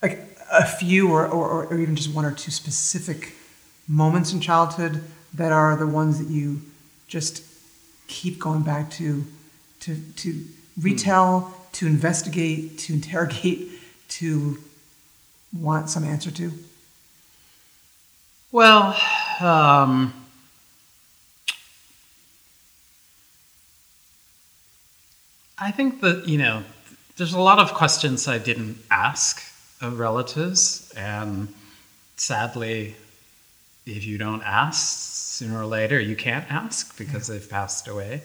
[0.00, 0.20] like
[0.50, 3.34] a few or, or, or even just one or two specific
[3.86, 6.62] moments in childhood that are the ones that you
[7.08, 7.44] just
[8.08, 9.22] keep going back to,
[9.80, 10.42] to, to
[10.80, 13.68] retell, to investigate, to interrogate,
[14.08, 14.56] to
[15.54, 16.52] want some answer to?
[18.50, 18.98] Well,
[19.42, 20.25] um,
[25.58, 26.64] I think that, you know,
[27.16, 29.42] there's a lot of questions I didn't ask
[29.80, 30.92] of relatives.
[30.96, 31.48] And
[32.16, 32.94] sadly,
[33.86, 38.22] if you don't ask, sooner or later you can't ask because they've passed away.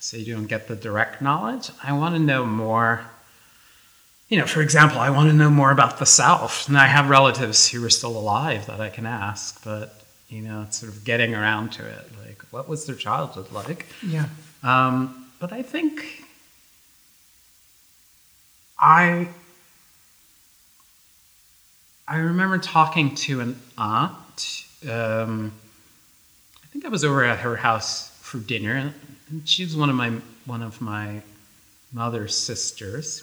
[0.00, 1.70] So you don't get the direct knowledge.
[1.82, 3.04] I want to know more.
[4.28, 6.68] You know, for example, I want to know more about the South.
[6.68, 10.62] And I have relatives who are still alive that I can ask, but, you know,
[10.62, 12.10] it's sort of getting around to it.
[12.26, 13.86] Like, what was their childhood like?
[14.04, 14.26] Yeah.
[14.62, 16.23] Um, but I think
[18.78, 19.28] I
[22.06, 24.66] I remember talking to an aunt.
[24.88, 25.52] Um,
[26.62, 28.92] I think I was over at her house for dinner,
[29.30, 30.12] and she was one of my
[30.44, 31.22] one of my
[31.92, 33.22] mother's sisters,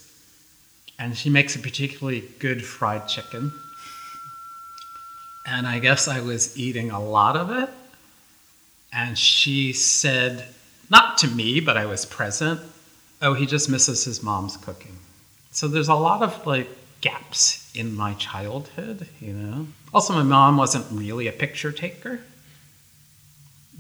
[0.97, 3.51] and she makes a particularly good fried chicken.
[5.45, 7.69] And I guess I was eating a lot of it,
[8.93, 10.45] and she said,
[10.89, 12.59] not to me, but I was present.
[13.21, 14.97] Oh, he just misses his mom's cooking.
[15.51, 16.69] So there's a lot of like
[17.01, 19.67] gaps in my childhood, you know.
[19.93, 22.21] Also, my mom wasn't really a picture taker.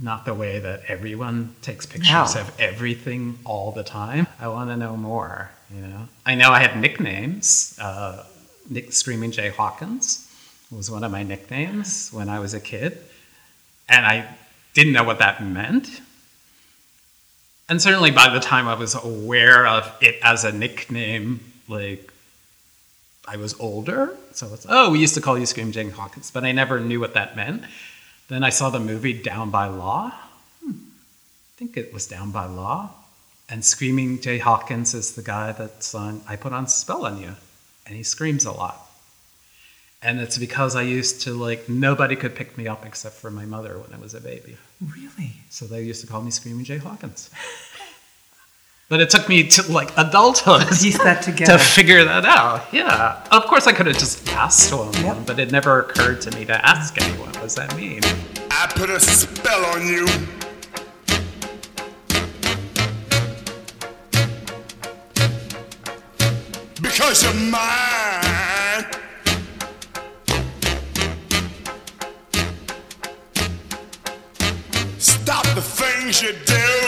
[0.01, 2.41] Not the way that everyone takes pictures No.
[2.41, 4.27] of everything all the time.
[4.39, 6.07] I want to know more, you know.
[6.25, 7.77] I know I had nicknames.
[7.79, 8.23] Uh,
[8.69, 10.27] Nick Screaming Jay Hawkins
[10.71, 12.97] was one of my nicknames when I was a kid.
[13.87, 14.35] And I
[14.73, 16.01] didn't know what that meant.
[17.69, 21.41] And certainly by the time I was aware of it as a nickname,
[21.71, 22.11] like
[23.27, 24.15] I was older.
[24.33, 26.99] So it's, oh, we used to call you Scream Jay Hawkins, but I never knew
[26.99, 27.63] what that meant.
[28.27, 30.13] Then I saw the movie Down by Law.
[30.63, 30.71] Hmm.
[30.71, 32.91] I think it was Down by Law.
[33.49, 37.35] And Screaming Jay Hawkins is the guy that sung I Put on Spell on You.
[37.85, 38.87] And he screams a lot.
[40.01, 43.45] And it's because I used to, like, nobody could pick me up except for my
[43.45, 44.57] mother when I was a baby.
[44.81, 45.33] Really?
[45.49, 47.29] So they used to call me Screaming Jay Hawkins.
[48.91, 51.57] But it took me to like adulthood that together.
[51.57, 52.65] to figure that out.
[52.73, 53.23] Yeah.
[53.31, 55.17] Of course, I could have just asked someone, Yep.
[55.25, 57.29] but it never occurred to me to ask anyone.
[57.29, 58.01] What does that mean?
[58.51, 60.05] I put a spell on you.
[66.81, 68.85] Because you're mine.
[74.97, 76.80] Stop the things you do.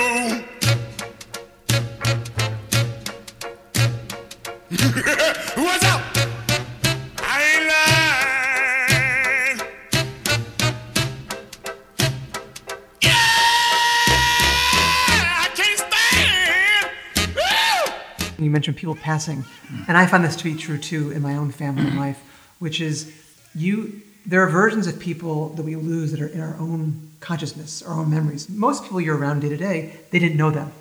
[18.63, 19.43] Mentioned people passing,
[19.89, 22.19] and I find this to be true too in my own family and life,
[22.59, 23.11] which is
[23.53, 24.01] you.
[24.25, 27.99] There are versions of people that we lose that are in our own consciousness, our
[27.99, 28.47] own memories.
[28.47, 30.71] Most people you're around day to day, they didn't know them,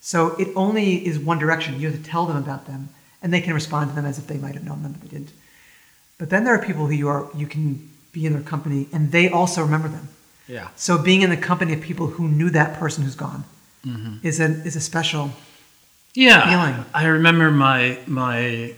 [0.00, 1.78] so it only is one direction.
[1.78, 2.88] You have to tell them about them,
[3.22, 5.16] and they can respond to them as if they might have known them, but they
[5.16, 5.30] didn't.
[6.18, 9.12] But then there are people who you are you can be in their company and
[9.12, 10.08] they also remember them.
[10.48, 10.68] Yeah.
[10.74, 13.44] So being in the company of people who knew that person who's gone
[13.86, 14.18] Mhm.
[14.24, 15.30] is a is a special
[16.14, 16.84] Yeah, feeling.
[16.94, 18.74] I remember my my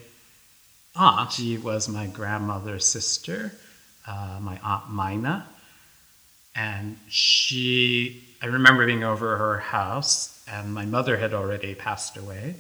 [0.96, 1.32] aunt.
[1.32, 3.52] She was my grandmother's sister,
[4.06, 5.46] uh, my aunt Mina,
[6.54, 8.24] and she.
[8.42, 12.54] I remember being over her house, and my mother had already passed away.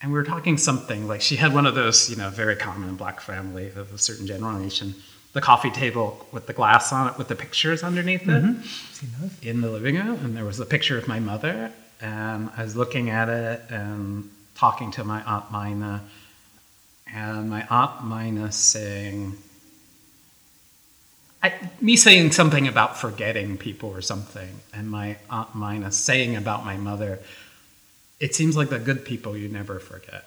[0.00, 2.88] And we were talking something like she had one of those, you know, very common
[2.88, 4.94] in black family of a certain generation,
[5.32, 8.64] the coffee table with the glass on it with the pictures underneath it Mhm.
[8.92, 9.30] Seen those?
[9.42, 11.72] in the living room, and there was a picture of my mother,
[12.02, 16.02] and I was looking at it and talking to my aunt Mina,
[17.14, 19.34] and my aunt Mina saying,
[21.42, 26.64] I, me saying something about forgetting people or something, and my aunt Mina saying about
[26.64, 27.20] my mother,
[28.20, 30.24] it seems like the good people you never forget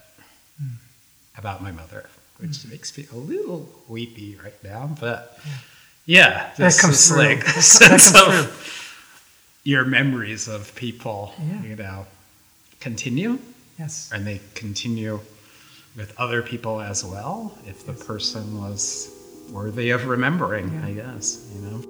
[0.57, 0.75] hmm.
[1.37, 2.71] about my mother, which hmm.
[2.71, 5.37] makes me a little weepy right now, but
[6.05, 7.17] yeah, That this comes is through.
[7.17, 8.84] like That co- that sense comes of
[9.65, 11.63] your memories of people, Yeah.
[11.63, 12.05] you know,
[12.79, 13.39] continue,
[13.77, 14.09] Yes.
[14.13, 15.19] and they continue
[15.97, 19.09] with other people as well if the person was
[19.49, 20.85] worthy of remembering, Yeah.
[20.85, 21.83] I guess, you know.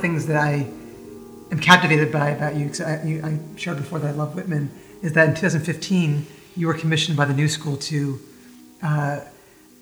[0.00, 0.66] Things that I
[1.50, 4.70] am captivated by about you, 'cause I, you, I shared before that I love Whitman,
[5.02, 6.26] is that in 2015
[6.56, 8.18] you were commissioned by the New School to
[8.82, 9.20] uh,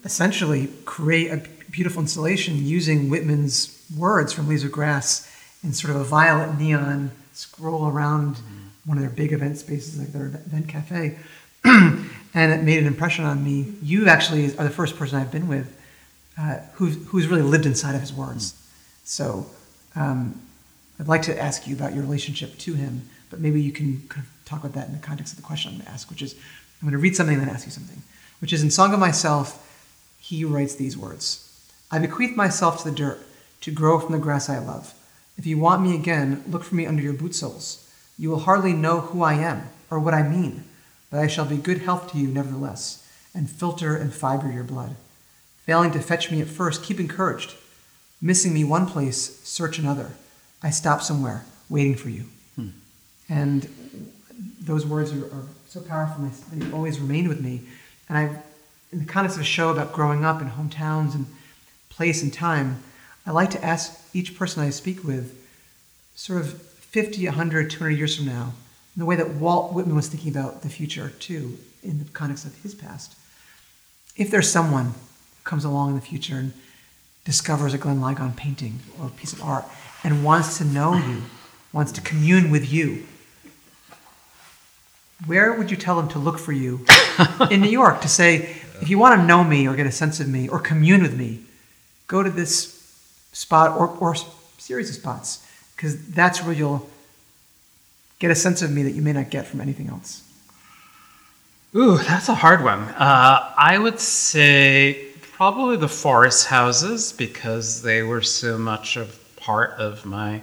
[0.04, 5.30] essentially create a beautiful installation using Whitman's words from Leaves of Grass
[5.62, 8.38] in sort of a violet neon scroll around
[8.84, 11.18] one of their big event spaces, like their event cafe.
[11.64, 13.74] and it made an impression on me.
[13.82, 15.74] You actually are the first person I've been with
[16.38, 18.54] uh, who's, who's really lived inside of his words.
[19.04, 19.46] So
[19.94, 20.40] um,
[21.00, 24.26] I'd like to ask you about your relationship to him, but maybe you can kind
[24.26, 26.22] of talk about that in the context of the question I'm going to ask, which
[26.22, 28.02] is I'm going to read something and then ask you something,
[28.40, 29.64] which is in Song of Myself,
[30.20, 31.44] he writes these words
[31.90, 33.24] I bequeath myself to the dirt
[33.62, 34.94] to grow from the grass I love.
[35.36, 37.88] If you want me again, look for me under your boot soles.
[38.18, 40.64] You will hardly know who I am or what I mean,
[41.10, 44.96] but I shall be good health to you nevertheless, and filter and fiber your blood.
[45.64, 47.54] Failing to fetch me at first, keep encouraged.
[48.20, 50.12] Missing me one place, search another.
[50.62, 52.24] I stop somewhere, waiting for you.
[52.56, 52.68] Hmm.
[53.28, 53.68] And
[54.60, 57.62] those words are, are so powerful, and they- they've always remained with me.
[58.08, 58.42] And I,
[58.90, 61.26] in the context of a show about growing up in hometowns and
[61.90, 62.82] place and time,
[63.26, 65.36] I like to ask each person I speak with,
[66.16, 68.54] sort of 50, 100, 200 years from now,
[68.96, 72.46] in the way that Walt Whitman was thinking about the future too, in the context
[72.46, 73.14] of his past.
[74.16, 76.52] If there's someone who comes along in the future and
[77.28, 79.66] discovers a Glenn Ligon painting or a piece of art
[80.02, 81.20] and wants to know you,
[81.74, 83.04] wants to commune with you,
[85.26, 86.86] where would you tell them to look for you
[87.50, 90.20] in New York to say, if you want to know me or get a sense
[90.20, 91.40] of me or commune with me,
[92.06, 92.74] go to this
[93.32, 94.14] spot or, or
[94.56, 95.46] series of spots
[95.76, 96.88] because that's where you'll
[98.20, 100.22] get a sense of me that you may not get from anything else.
[101.74, 102.80] Ooh, that's a hard one.
[102.80, 105.07] Uh, I would say
[105.38, 110.40] probably the forest houses because they were so much of part of my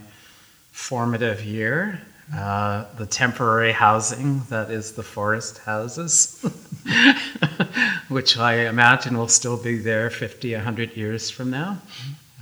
[0.72, 2.00] formative year.
[2.34, 6.40] Uh, the temporary housing that is the forest houses,
[8.08, 11.78] which I imagine will still be there 50, 100 years from now.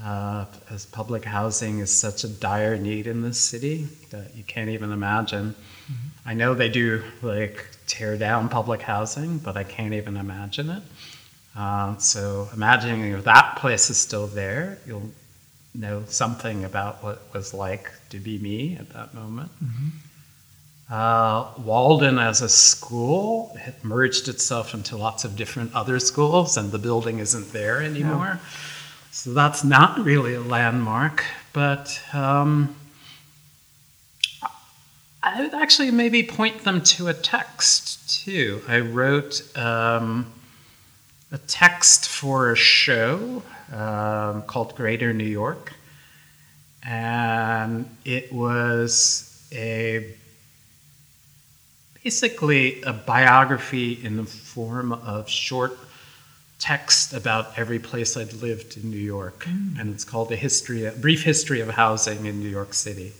[0.05, 4.69] Uh, as public housing is such a dire need in this city that you can't
[4.69, 5.55] even imagine.
[6.23, 10.83] I know they do like tear down public housing, but I can't even imagine it.
[11.55, 15.11] Uh, so imagining if that place is still there, you'll
[15.75, 19.51] know something about what it was like to be me at that moment.
[20.89, 26.71] Uh, Walden as a school it merged itself into lots of different other schools, and
[26.71, 28.39] the building isn't there anymore.
[29.11, 31.23] So that's not really a landmark,
[31.53, 32.75] but um,
[35.21, 38.61] I would actually maybe point them to a text too.
[38.67, 40.31] I wrote um,
[41.33, 43.41] a text for a show
[43.73, 45.73] um, called Greater New York,
[46.87, 50.13] and it was a
[52.03, 55.75] basically a biography in the form of short
[56.59, 60.91] text about every place I'd lived in New York, and it's called a history, a
[60.91, 63.11] brief history of housing in New York City.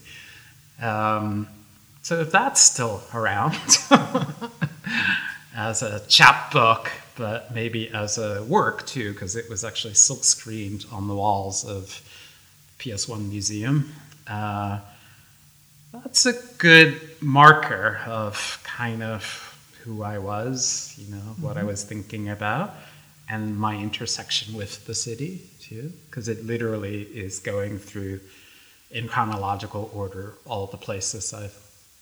[0.80, 1.48] Um,
[2.02, 3.58] so if that's still around
[5.56, 10.84] as a chapbook, but maybe as a work too, because it was actually silk screened
[10.90, 12.00] on the walls of
[12.78, 13.94] PS1 Museum.
[14.26, 14.80] Uh,
[15.92, 19.22] that's a good marker of kind of
[19.82, 21.66] who I was, you know, what I Mhm.
[21.66, 22.74] was thinking about,
[23.28, 28.20] and my intersection with the city too, because it literally is going through
[28.90, 31.56] in chronological order all the places I've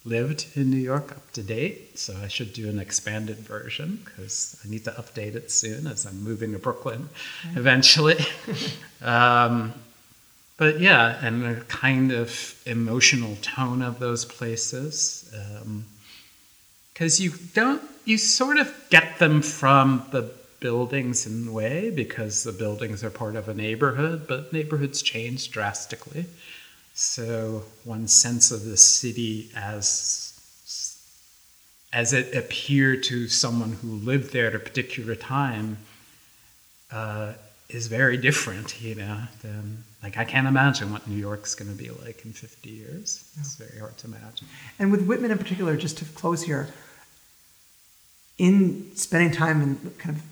[0.04, 1.98] lived in New York up to date.
[1.98, 6.06] So I should do an expanded version because I need to update it soon as
[6.06, 7.08] I'm moving to Brooklyn
[7.46, 7.56] Right.
[7.56, 8.18] eventually.
[9.02, 9.72] um,
[10.56, 15.32] but yeah, and the kind of emotional tone of those places.
[16.92, 20.30] Because you don't, you sort of get them from the
[20.60, 25.50] buildings in a way because the buildings are part of a neighborhood, but neighborhoods change
[25.50, 26.26] drastically.
[26.94, 30.28] So one sense of the city as
[31.92, 35.76] as it appeared to someone who lived there at a particular time
[36.90, 37.34] uh,
[37.68, 39.18] is very different, you know.
[39.42, 43.30] Than like I can't imagine what New York's going to be like in 50 years.
[43.38, 44.46] It's very hard to imagine.
[44.78, 46.68] And with Whitman in particular, just to close here,
[48.38, 50.22] in spending time and kind of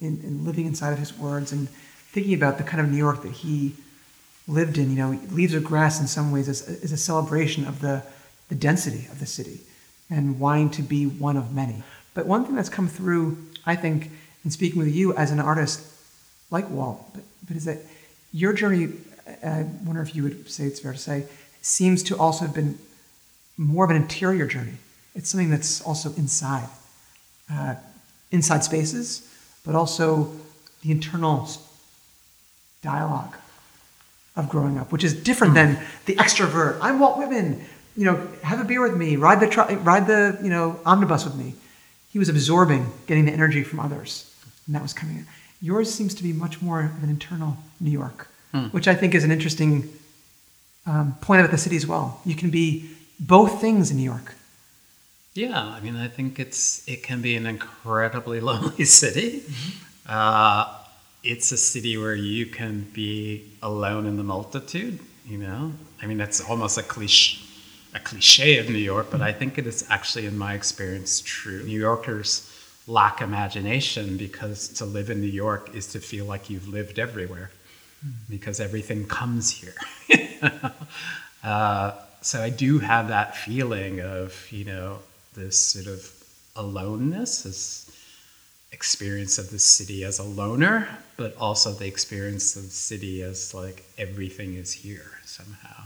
[0.00, 3.22] in, in living inside of his words and thinking about the kind of New York
[3.22, 3.74] that he
[4.52, 7.80] lived in, you know, Leaves of Grass in some ways is, is a celebration of
[7.80, 8.02] the,
[8.48, 9.60] the density of the city
[10.10, 11.82] and wanting to be one of many.
[12.14, 14.10] But one thing that's come through, I think,
[14.44, 15.86] in speaking with you as an artist
[16.50, 17.78] like Walt, but, but is that
[18.32, 18.92] your journey,
[19.44, 21.24] I wonder if you would say it's fair to say,
[21.62, 22.78] seems to also have been
[23.56, 24.74] more of an interior journey.
[25.14, 26.68] It's something that's also inside,
[27.50, 27.76] uh,
[28.30, 29.28] inside spaces,
[29.64, 30.32] but also
[30.82, 31.48] the internal
[32.82, 33.36] dialogue
[34.36, 36.78] of growing up, which is different than the extrovert.
[36.80, 37.64] I'm Walt Whitman.
[37.96, 41.24] You know, have a beer with me, ride the tr- ride the you know omnibus
[41.24, 41.54] with me.
[42.10, 44.34] He was absorbing, getting the energy from others,
[44.66, 45.26] and that was coming in.
[45.60, 48.66] Yours seems to be much more of an internal New York, Hmm.
[48.66, 49.88] which I think is an interesting
[50.86, 52.20] um, point about the city as well.
[52.24, 52.90] You can be
[53.20, 54.34] both things in New York.
[55.34, 59.42] Yeah, I mean, I think it's it can be an incredibly lonely city.
[60.06, 60.64] Uh,
[61.22, 64.98] it's a city where you can be alone in the multitude.
[65.26, 65.72] You know,
[66.02, 67.38] I mean, that's almost a cliche,
[67.94, 71.62] a cliche of New York, but I think it is actually, in my experience, true.
[71.62, 72.48] New Yorkers
[72.88, 77.50] lack imagination because to live in New York is to feel like you've lived everywhere,
[78.28, 79.74] because everything comes here.
[81.44, 85.00] Uh, so I do have that feeling of, you know,
[85.34, 86.08] this sort of
[86.54, 87.81] aloneness, this
[88.72, 93.54] experience of the city as a loner, but also the experience of the city as
[93.54, 95.84] like everything is here somehow.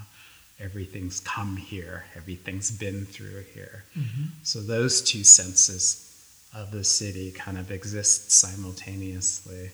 [0.58, 3.84] Everything's come here, everything's been through here.
[3.98, 4.28] Mhm.
[4.42, 6.02] So those two senses
[6.54, 9.70] of the city kind of exist simultaneously.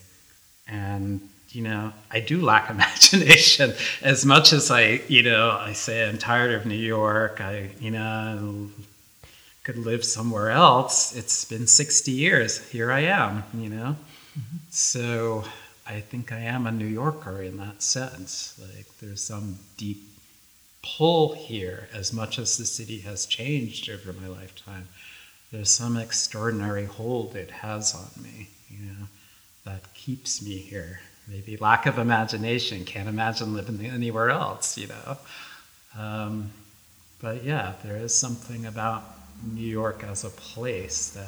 [0.67, 1.21] And,
[1.51, 6.17] you know, I do lack imagination as much as I, you know, I say I'm
[6.17, 7.39] tired of New York.
[7.39, 8.69] I, you know,
[9.63, 11.15] could live somewhere else.
[11.15, 12.59] It's been 60 years.
[12.69, 13.95] Here I am, you know?
[14.69, 15.43] So
[15.85, 18.59] I think I am a New Yorker in that sense.
[18.59, 20.01] Like there's some deep
[20.81, 24.87] pull here as much as the city has changed over my lifetime.
[25.51, 29.07] There's some extraordinary hold it has on me, you know,
[29.65, 30.99] that keeps me here.
[31.27, 35.17] Maybe lack of imagination, can't imagine living anywhere else, you know.
[35.97, 36.51] Um,
[37.21, 39.03] but yeah, there is something about
[39.51, 41.27] New York as a place that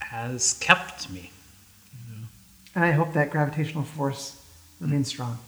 [0.00, 1.30] has kept me.
[2.74, 4.42] And I hope that gravitational force
[4.80, 5.38] remains strong.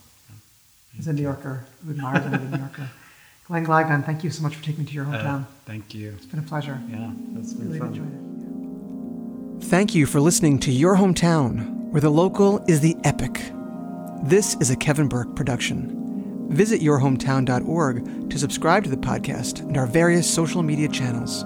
[0.98, 2.88] As a New Yorker who admires another New Yorker.
[3.46, 5.42] Glenn Ligon, thank you so much for taking me to your hometown.
[5.42, 6.12] Uh, thank you.
[6.16, 6.80] It's been a pleasure.
[6.88, 7.88] Yeah, that's been really fun.
[7.88, 9.68] enjoyed it.
[9.68, 13.40] Thank you for listening to Your Hometown, where the local is the epic.
[14.22, 16.03] This is a Kevin Burke production.
[16.48, 21.42] Visit yourhometown.org to subscribe to the podcast and our various social media channels.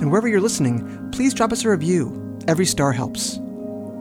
[0.00, 2.38] And wherever you're listening, please drop us a review.
[2.48, 3.36] Every star helps.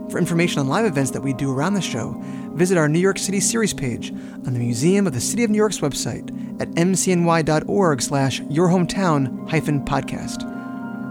[0.09, 2.15] For information on live events that we do around the show,
[2.53, 5.57] visit our New York City series page on the Museum of the City of New
[5.57, 10.49] York's website at mcny.org slash your hometown hyphen podcast.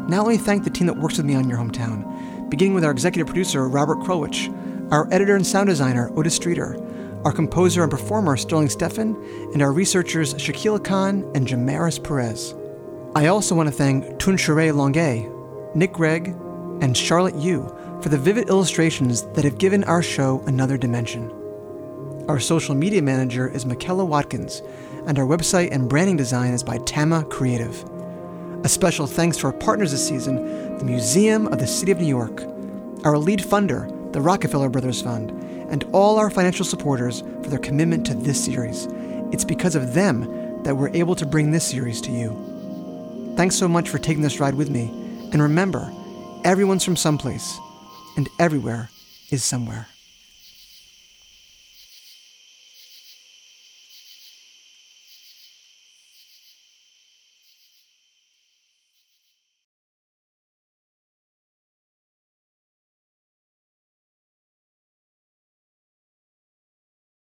[0.09, 2.83] Now let me thank the team that works with me on Your Hometown, beginning with
[2.83, 4.53] our executive producer, Robert Krowich,
[4.91, 6.77] our editor and sound designer, Otis Streeter,
[7.25, 9.15] our composer and performer, Sterling Steffen,
[9.53, 12.55] and our researchers, Shaquille Khan and Jamaris Perez.
[13.15, 16.29] I also want to thank Tunshere Longue, Nick Gregg,
[16.81, 21.33] and Charlotte Yu for the vivid illustrations that have given our show another dimension.
[22.29, 24.63] Our social media manager is Michaela Watkins,
[25.07, 27.85] and our website and branding design is by Tama Creative.
[28.65, 32.07] A special thanks to our partners this season, the Museum of the City of New
[32.07, 32.43] York,
[33.05, 35.31] our lead funder, the Rockefeller Brothers Fund,
[35.71, 38.87] and all our financial supporters for their commitment to this series.
[39.33, 43.35] It's because of them that we're able to bring this series to you.
[43.37, 44.89] Thanks so much for taking this ride with me,
[45.33, 45.93] and remember,
[46.45, 47.59] everyone's from someplace,
[48.17, 48.91] and everywhere
[49.31, 49.87] is somewhere.